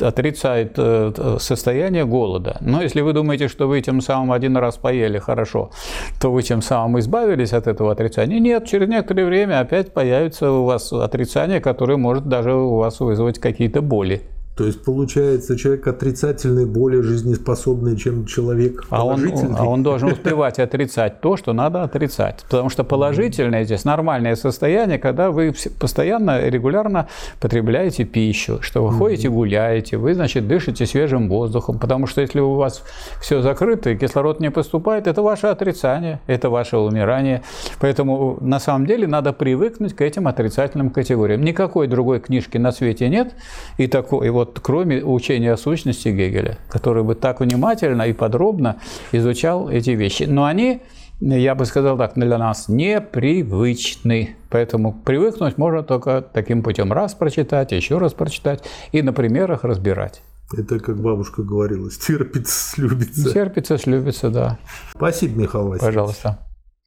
[0.00, 2.56] отрицает э, состояние голода.
[2.60, 5.70] Но если вы думаете, что вы тем самым один раз поели хорошо,
[6.18, 8.40] то вы тем самым избавились от этого отрицания.
[8.40, 13.38] Нет, через некоторое время опять появится у вас отрицание, которое может даже у вас вызвать
[13.38, 14.22] какие-то боли.
[14.56, 20.58] То есть, получается, человек отрицательный более жизнеспособный, чем человек а он, а он должен успевать
[20.58, 22.42] отрицать то, что надо отрицать.
[22.48, 27.06] Потому что положительное здесь нормальное состояние, когда вы постоянно, регулярно
[27.38, 31.78] потребляете пищу, что вы ходите, гуляете, вы, значит, дышите свежим воздухом.
[31.78, 32.82] Потому что если у вас
[33.20, 37.42] все закрыто и кислород не поступает, это ваше отрицание, это ваше умирание.
[37.78, 41.42] Поэтому на самом деле надо привыкнуть к этим отрицательным категориям.
[41.42, 43.34] Никакой другой книжки на свете нет,
[43.76, 48.12] и такой, и вот вот кроме учения о сущности Гегеля, который бы так внимательно и
[48.12, 48.76] подробно
[49.12, 50.24] изучал эти вещи.
[50.24, 50.82] Но они,
[51.20, 54.36] я бы сказал так, для нас непривычны.
[54.50, 56.92] Поэтому привыкнуть можно только таким путем.
[56.92, 60.22] Раз прочитать, еще раз прочитать и на примерах разбирать.
[60.56, 63.32] Это, как бабушка говорила, стерпится, слюбится.
[63.32, 64.58] Терпится, слюбится, да.
[64.94, 65.94] Спасибо, Михаил Васильевич.
[65.94, 66.38] Пожалуйста.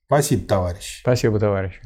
[0.05, 0.99] Спасибо, товарищ.
[1.01, 1.81] Спасибо, товарищ.